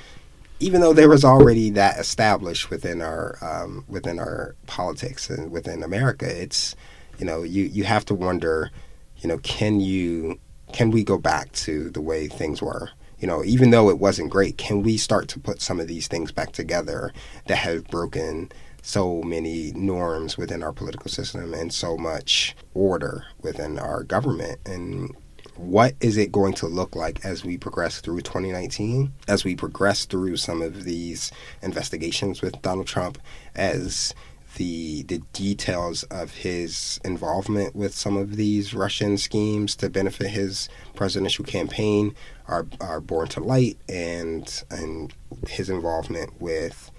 Even 0.60 0.82
though 0.82 0.94
there 0.94 1.10
was 1.10 1.26
already 1.26 1.72
that 1.72 1.98
established 2.00 2.70
within 2.70 3.02
our 3.02 3.38
um, 3.42 3.86
within 3.88 4.20
our 4.20 4.56
politics 4.68 5.30
and 5.30 5.52
within 5.52 5.84
America, 5.84 6.26
it's 6.26 6.76
you 7.20 7.26
know 7.26 7.44
you 7.44 7.64
you 7.64 7.84
have 7.84 8.06
to 8.06 8.16
wonder, 8.16 8.72
you 9.18 9.28
know, 9.28 9.38
can 9.40 9.80
you 9.80 10.40
can 10.74 10.92
we 10.92 11.04
go 11.04 11.18
back 11.18 11.52
to 11.52 11.90
the 11.90 12.02
way 12.02 12.28
things 12.28 12.62
were? 12.62 12.90
you 13.22 13.28
know, 13.28 13.44
even 13.46 13.70
though 13.70 13.90
it 13.90 14.00
wasn't 14.00 14.32
great, 14.32 14.58
can 14.58 14.82
we 14.82 14.98
start 14.98 15.28
to 15.30 15.40
put 15.40 15.62
some 15.62 15.80
of 15.80 15.88
these 15.88 16.08
things 16.08 16.32
back 16.32 16.52
together 16.52 17.14
that 17.46 17.58
have 17.58 17.88
broken 17.88 18.52
so 18.82 19.22
many 19.22 19.72
norms 19.74 20.38
within 20.38 20.64
our 20.64 20.74
political 20.74 21.10
system 21.10 21.54
and 21.54 21.74
so 21.74 21.98
much 21.98 22.56
order 22.74 23.26
within 23.42 23.78
our 23.78 24.04
government. 24.04 24.60
And 24.66 25.16
what 25.56 25.96
is 26.00 26.18
it 26.18 26.32
going 26.32 26.54
to 26.54 26.68
look 26.68 26.96
like 26.96 27.24
as 27.24 27.46
we 27.46 27.58
progress 27.58 28.02
through 28.02 28.22
2019 28.22 29.12
as 29.28 29.44
we 29.44 29.56
progress 29.56 30.06
through 30.06 30.38
some 30.38 30.62
of 30.62 30.86
these 30.86 31.32
investigations 31.62 32.42
with 32.42 32.60
Donald 32.62 32.88
Trump 32.88 33.20
as 33.56 34.14
the 34.56 35.04
the 35.04 35.20
details 35.34 36.04
of 36.04 36.32
his 36.34 37.00
involvement 37.06 37.76
with 37.76 37.94
some 37.94 38.18
of 38.18 38.36
these 38.36 38.74
Russian 38.74 39.18
schemes 39.18 39.76
to 39.78 39.90
benefit 39.90 40.28
his 40.28 40.68
presidential 40.96 41.46
campaign 41.46 42.16
are 42.48 42.66
are 42.80 43.00
born 43.00 43.28
to 43.30 43.40
light 43.40 43.78
and 43.88 44.64
and 44.70 45.14
his 45.48 45.70
involvement 45.70 46.42
with 46.42 46.91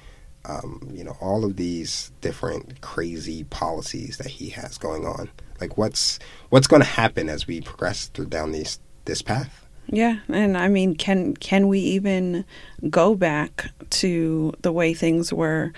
um, 0.45 0.89
you 0.93 1.05
know, 1.05 1.17
all 1.21 1.45
of 1.45 1.57
these 1.57 2.13
different 2.21 2.81
crazy 2.81 3.45
policies 3.45 4.17
that 4.19 4.27
he 4.27 4.51
has 4.51 4.79
going 4.79 5.07
on. 5.07 5.31
Like, 5.61 5.79
what's 5.79 6.19
what's 6.51 6.67
going 6.67 6.83
to 6.83 6.89
happen 6.89 7.29
as 7.29 7.47
we 7.47 7.61
progress 7.61 8.09
through 8.09 8.27
down 8.27 8.53
these 8.53 8.81
this 9.05 9.23
path? 9.23 9.67
Yeah, 9.87 10.19
and 10.29 10.57
I 10.57 10.69
mean, 10.69 10.95
can 10.95 11.35
can 11.35 11.69
we 11.69 11.79
even 11.81 12.45
go 12.89 13.15
back 13.15 13.67
to 13.91 14.53
the 14.63 14.73
way 14.73 14.95
things 14.95 15.33
were 15.33 15.73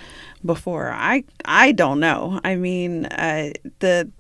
before? 0.45 0.91
I 0.91 1.25
I 1.45 1.73
don't 1.73 2.01
know. 2.01 2.41
I 2.45 2.57
mean, 2.57 3.07
uh, 3.07 3.51
the 3.81 4.11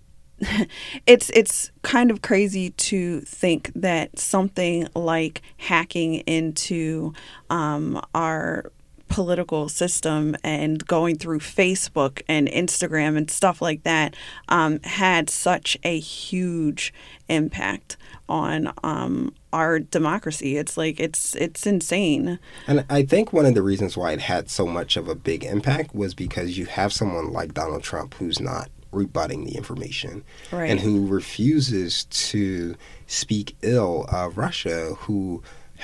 it's 1.06 1.30
it's 1.30 1.70
kind 1.82 2.10
of 2.10 2.22
crazy 2.22 2.70
to 2.70 3.20
think 3.20 3.70
that 3.74 4.18
something 4.18 4.88
like 4.94 5.42
hacking 5.58 6.16
into 6.26 7.12
um, 7.50 8.00
our 8.14 8.72
political 9.14 9.68
system 9.68 10.36
and 10.42 10.84
going 10.88 11.16
through 11.16 11.38
Facebook 11.38 12.20
and 12.26 12.48
Instagram 12.48 13.16
and 13.16 13.30
stuff 13.30 13.62
like 13.62 13.84
that 13.84 14.16
um, 14.48 14.80
had 14.82 15.30
such 15.30 15.78
a 15.84 16.00
huge 16.00 16.92
impact 17.28 17.96
on 18.28 18.72
um, 18.82 19.32
our 19.52 19.78
democracy. 19.78 20.56
It's 20.56 20.76
like 20.76 20.98
it's 20.98 21.36
it's 21.36 21.64
insane. 21.64 22.40
And 22.66 22.84
I 22.90 23.04
think 23.04 23.32
one 23.32 23.46
of 23.46 23.54
the 23.54 23.62
reasons 23.62 23.96
why 23.96 24.10
it 24.10 24.20
had 24.20 24.50
so 24.50 24.66
much 24.66 24.96
of 24.96 25.06
a 25.06 25.14
big 25.14 25.44
impact 25.44 25.94
was 25.94 26.12
because 26.12 26.58
you 26.58 26.66
have 26.66 26.92
someone 26.92 27.32
like 27.32 27.54
Donald 27.54 27.84
Trump 27.84 28.14
who's 28.14 28.40
not 28.40 28.68
rebutting 28.90 29.44
the 29.44 29.56
information 29.56 30.24
right. 30.50 30.68
and 30.68 30.80
who 30.80 31.06
refuses 31.06 32.06
to 32.06 32.74
speak 33.06 33.56
ill 33.62 34.06
of 34.10 34.38
Russia 34.38 34.94
who 34.98 35.40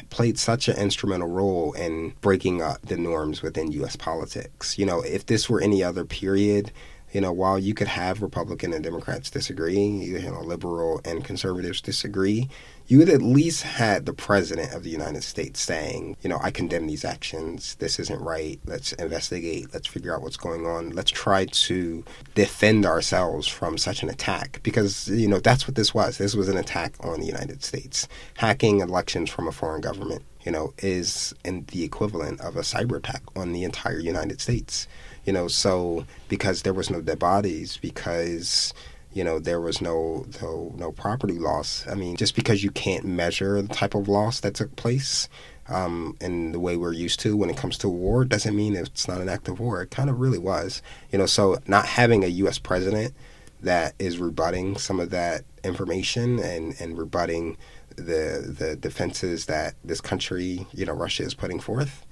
played 0.08 0.38
such 0.38 0.68
an 0.68 0.76
instrumental 0.76 1.28
role 1.28 1.72
in 1.72 2.14
breaking 2.20 2.62
up 2.62 2.80
the 2.82 2.96
norms 2.96 3.42
within 3.42 3.72
U.S. 3.72 3.96
politics. 3.96 4.78
You 4.78 4.86
know, 4.86 5.00
if 5.02 5.26
this 5.26 5.48
were 5.48 5.60
any 5.60 5.82
other 5.82 6.04
period, 6.04 6.72
you 7.12 7.20
know, 7.20 7.32
while 7.32 7.58
you 7.58 7.74
could 7.74 7.88
have 7.88 8.22
Republican 8.22 8.72
and 8.72 8.84
Democrats 8.84 9.30
disagree, 9.30 9.74
you 9.74 10.20
know, 10.20 10.40
liberal 10.40 11.00
and 11.04 11.24
conservatives 11.24 11.80
disagree, 11.80 12.48
you 12.90 12.98
would 12.98 13.08
at 13.08 13.22
least 13.22 13.62
had 13.62 14.04
the 14.04 14.12
president 14.12 14.74
of 14.74 14.82
the 14.82 14.90
United 14.90 15.22
States 15.22 15.60
saying, 15.60 16.16
you 16.22 16.28
know, 16.28 16.40
I 16.42 16.50
condemn 16.50 16.88
these 16.88 17.04
actions. 17.04 17.76
This 17.76 18.00
isn't 18.00 18.20
right. 18.20 18.58
Let's 18.66 18.92
investigate. 18.94 19.68
Let's 19.72 19.86
figure 19.86 20.12
out 20.12 20.22
what's 20.22 20.36
going 20.36 20.66
on. 20.66 20.90
Let's 20.90 21.12
try 21.12 21.44
to 21.44 22.04
defend 22.34 22.84
ourselves 22.84 23.46
from 23.46 23.78
such 23.78 24.02
an 24.02 24.08
attack 24.08 24.58
because, 24.64 25.06
you 25.06 25.28
know, 25.28 25.38
that's 25.38 25.68
what 25.68 25.76
this 25.76 25.94
was. 25.94 26.18
This 26.18 26.34
was 26.34 26.48
an 26.48 26.56
attack 26.56 26.94
on 26.98 27.20
the 27.20 27.26
United 27.26 27.62
States. 27.62 28.08
Hacking 28.38 28.80
elections 28.80 29.30
from 29.30 29.46
a 29.46 29.52
foreign 29.52 29.82
government, 29.82 30.24
you 30.44 30.50
know, 30.50 30.74
is 30.78 31.32
in 31.44 31.66
the 31.66 31.84
equivalent 31.84 32.40
of 32.40 32.56
a 32.56 32.62
cyber 32.62 32.96
attack 32.96 33.22
on 33.36 33.52
the 33.52 33.62
entire 33.62 34.00
United 34.00 34.40
States 34.40 34.88
you 35.26 35.34
know 35.34 35.48
so 35.48 36.06
because 36.30 36.62
there 36.62 36.72
was 36.72 36.88
no 36.88 37.02
dead 37.02 37.18
bodies 37.18 37.76
because 37.76 38.72
you 39.12 39.24
know 39.24 39.38
there 39.38 39.60
was 39.60 39.80
no, 39.80 40.24
no 40.40 40.72
no 40.76 40.92
property 40.92 41.38
loss 41.38 41.86
i 41.88 41.94
mean 41.94 42.16
just 42.16 42.34
because 42.34 42.62
you 42.62 42.70
can't 42.70 43.04
measure 43.04 43.60
the 43.60 43.68
type 43.68 43.94
of 43.94 44.08
loss 44.08 44.40
that 44.40 44.54
took 44.54 44.74
place 44.76 45.28
um, 45.68 46.16
in 46.20 46.50
the 46.50 46.58
way 46.58 46.76
we're 46.76 46.92
used 46.92 47.20
to 47.20 47.36
when 47.36 47.48
it 47.48 47.56
comes 47.56 47.78
to 47.78 47.88
war 47.88 48.24
doesn't 48.24 48.56
mean 48.56 48.74
it's 48.74 49.06
not 49.06 49.20
an 49.20 49.28
act 49.28 49.48
of 49.48 49.60
war 49.60 49.82
it 49.82 49.90
kind 49.90 50.10
of 50.10 50.18
really 50.18 50.38
was 50.38 50.82
you 51.12 51.18
know 51.18 51.26
so 51.26 51.58
not 51.66 51.86
having 51.86 52.24
a 52.24 52.28
us 52.28 52.58
president 52.58 53.14
that 53.62 53.94
is 53.98 54.18
rebutting 54.18 54.76
some 54.76 54.98
of 54.98 55.10
that 55.10 55.44
information 55.62 56.38
and 56.38 56.74
and 56.80 56.98
rebutting 56.98 57.56
the 57.96 58.54
the 58.58 58.76
defenses 58.76 59.46
that 59.46 59.74
this 59.84 60.00
country, 60.00 60.66
you 60.72 60.86
know, 60.86 60.92
Russia 60.92 61.22
is 61.22 61.34
putting 61.34 61.60
forth, 61.60 62.06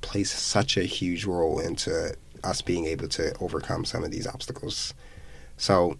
plays 0.00 0.30
such 0.30 0.76
a 0.76 0.84
huge 0.84 1.24
role 1.24 1.58
into 1.58 2.14
us 2.42 2.60
being 2.60 2.86
able 2.86 3.08
to 3.08 3.34
overcome 3.40 3.84
some 3.84 4.04
of 4.04 4.10
these 4.10 4.26
obstacles. 4.26 4.94
So 5.56 5.98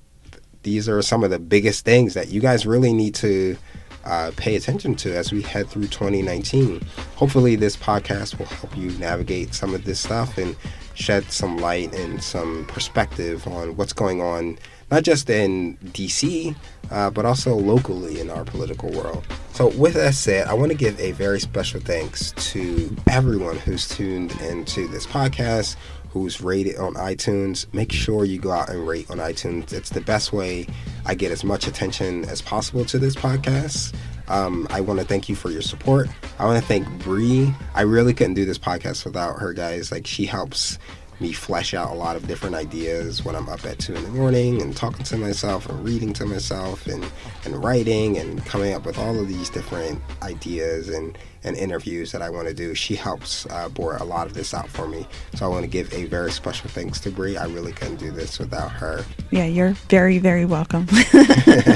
these 0.64 0.88
are 0.88 1.00
some 1.02 1.22
of 1.22 1.30
the 1.30 1.38
biggest 1.38 1.84
things 1.84 2.14
that 2.14 2.28
you 2.28 2.40
guys 2.40 2.66
really 2.66 2.92
need 2.92 3.14
to 3.16 3.56
uh, 4.04 4.32
pay 4.36 4.56
attention 4.56 4.94
to 4.94 5.16
as 5.16 5.32
we 5.32 5.42
head 5.42 5.68
through 5.68 5.86
2019. 5.86 6.80
Hopefully, 7.16 7.56
this 7.56 7.76
podcast 7.76 8.38
will 8.38 8.46
help 8.46 8.76
you 8.76 8.90
navigate 8.98 9.54
some 9.54 9.74
of 9.74 9.84
this 9.84 10.00
stuff 10.00 10.36
and 10.36 10.56
shed 10.94 11.24
some 11.30 11.58
light 11.58 11.92
and 11.94 12.22
some 12.22 12.66
perspective 12.66 13.46
on 13.46 13.76
what's 13.76 13.92
going 13.92 14.20
on, 14.20 14.58
not 14.90 15.02
just 15.02 15.28
in 15.30 15.76
DC, 15.78 16.54
uh, 16.90 17.10
but 17.10 17.24
also 17.24 17.54
locally 17.54 18.20
in 18.20 18.30
our 18.30 18.44
political 18.44 18.90
world. 18.90 19.26
So, 19.52 19.68
with 19.68 19.94
that 19.94 20.14
said, 20.14 20.46
I 20.46 20.54
want 20.54 20.70
to 20.70 20.78
give 20.78 20.98
a 21.00 21.12
very 21.12 21.40
special 21.40 21.80
thanks 21.80 22.32
to 22.52 22.94
everyone 23.08 23.56
who's 23.56 23.88
tuned 23.88 24.32
into 24.42 24.86
this 24.88 25.06
podcast, 25.06 25.76
who's 26.14 26.40
rated 26.40 26.76
on 26.76 26.94
iTunes. 26.94 27.66
Make 27.74 27.90
sure 27.90 28.24
you 28.24 28.38
go 28.38 28.52
out 28.52 28.70
and 28.70 28.86
rate 28.86 29.10
on 29.10 29.18
iTunes. 29.18 29.72
It's 29.72 29.90
the 29.90 30.00
best 30.00 30.32
way 30.32 30.68
I 31.04 31.16
get 31.16 31.32
as 31.32 31.42
much 31.42 31.66
attention 31.66 32.24
as 32.26 32.40
possible 32.40 32.84
to 32.84 33.00
this 33.00 33.16
podcast. 33.16 33.92
Um, 34.28 34.68
I 34.70 34.80
want 34.80 35.00
to 35.00 35.06
thank 35.06 35.28
you 35.28 35.34
for 35.34 35.50
your 35.50 35.60
support. 35.60 36.08
I 36.38 36.44
want 36.44 36.62
to 36.62 36.66
thank 36.66 36.88
Bree. 37.02 37.52
I 37.74 37.82
really 37.82 38.14
couldn't 38.14 38.34
do 38.34 38.44
this 38.44 38.58
podcast 38.58 39.04
without 39.04 39.40
her, 39.40 39.52
guys. 39.52 39.90
Like 39.90 40.06
she 40.06 40.24
helps 40.24 40.78
me 41.20 41.32
flesh 41.32 41.74
out 41.74 41.90
a 41.90 41.94
lot 41.94 42.16
of 42.16 42.26
different 42.26 42.54
ideas 42.54 43.24
when 43.24 43.34
I'm 43.34 43.48
up 43.48 43.64
at 43.64 43.78
two 43.78 43.94
in 43.94 44.02
the 44.02 44.10
morning 44.10 44.60
and 44.62 44.76
talking 44.76 45.04
to 45.04 45.16
myself 45.16 45.68
and 45.68 45.84
reading 45.84 46.12
to 46.14 46.26
myself 46.26 46.86
and, 46.86 47.04
and 47.44 47.62
writing 47.62 48.18
and 48.18 48.44
coming 48.44 48.74
up 48.74 48.84
with 48.84 48.98
all 48.98 49.18
of 49.18 49.28
these 49.28 49.50
different 49.50 50.00
ideas 50.22 50.88
and, 50.88 51.16
and 51.44 51.56
interviews 51.56 52.12
that 52.12 52.22
I 52.22 52.30
want 52.30 52.48
to 52.48 52.54
do. 52.54 52.74
She 52.74 52.96
helps 52.96 53.46
uh, 53.46 53.68
bore 53.68 53.96
a 53.96 54.04
lot 54.04 54.26
of 54.26 54.34
this 54.34 54.54
out 54.54 54.68
for 54.68 54.88
me. 54.88 55.06
So 55.34 55.46
I 55.46 55.48
want 55.48 55.62
to 55.62 55.70
give 55.70 55.92
a 55.92 56.04
very 56.06 56.32
special 56.32 56.68
thanks 56.68 56.98
to 57.00 57.10
Bree. 57.10 57.36
I 57.36 57.46
really 57.46 57.72
couldn't 57.72 57.96
do 57.96 58.10
this 58.10 58.38
without 58.38 58.70
her. 58.72 59.04
Yeah, 59.30 59.44
you're 59.44 59.72
very, 59.88 60.18
very 60.18 60.44
welcome. 60.44 60.86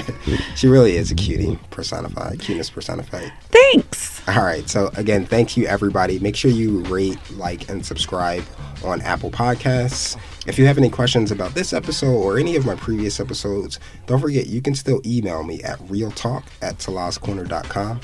she 0.57 0.69
really 0.69 0.97
is 0.97 1.11
a 1.11 1.15
cutie 1.15 1.59
personified, 1.71 2.41
cuteness 2.41 2.71
personified. 2.71 3.33
Thanks. 3.51 4.27
All 4.29 4.45
right. 4.45 4.69
So 4.69 4.91
again, 4.97 5.25
thank 5.27 5.57
you 5.57 5.67
everybody. 5.67 6.19
Make 6.19 6.37
sure 6.37 6.51
you 6.51 6.81
rate, 6.85 7.19
like, 7.33 7.69
and 7.69 7.85
subscribe 7.85 8.45
on 8.85 9.01
Apple 9.03 9.31
Podcasts. 9.31 10.17
If 10.47 10.59
you 10.59 10.67
have 10.67 10.79
any 10.79 10.89
questions 10.89 11.31
about 11.31 11.55
this 11.55 11.73
episode 11.73 12.15
or 12.15 12.39
any 12.39 12.57
of 12.57 12.65
my 12.65 12.75
previous 12.75 13.21
episodes, 13.21 13.79
don't 14.07 14.21
forget 14.21 14.47
you 14.47 14.63
can 14.63 14.75
still 14.75 15.01
email 15.05 15.43
me 15.43 15.63
at 15.63 15.79
realtalk 15.81 16.45
at 16.63 16.79
salaahscorner.com. 16.79 18.01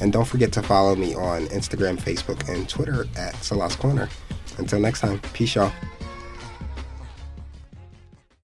And 0.00 0.12
don't 0.12 0.26
forget 0.26 0.52
to 0.52 0.62
follow 0.62 0.96
me 0.96 1.14
on 1.14 1.46
Instagram, 1.46 2.00
Facebook, 2.00 2.48
and 2.48 2.68
Twitter 2.68 3.06
at 3.16 3.34
Salaah's 3.36 3.76
Corner. 3.76 4.08
Until 4.58 4.80
next 4.80 5.00
time, 5.00 5.20
peace, 5.32 5.54
y'all. 5.54 5.72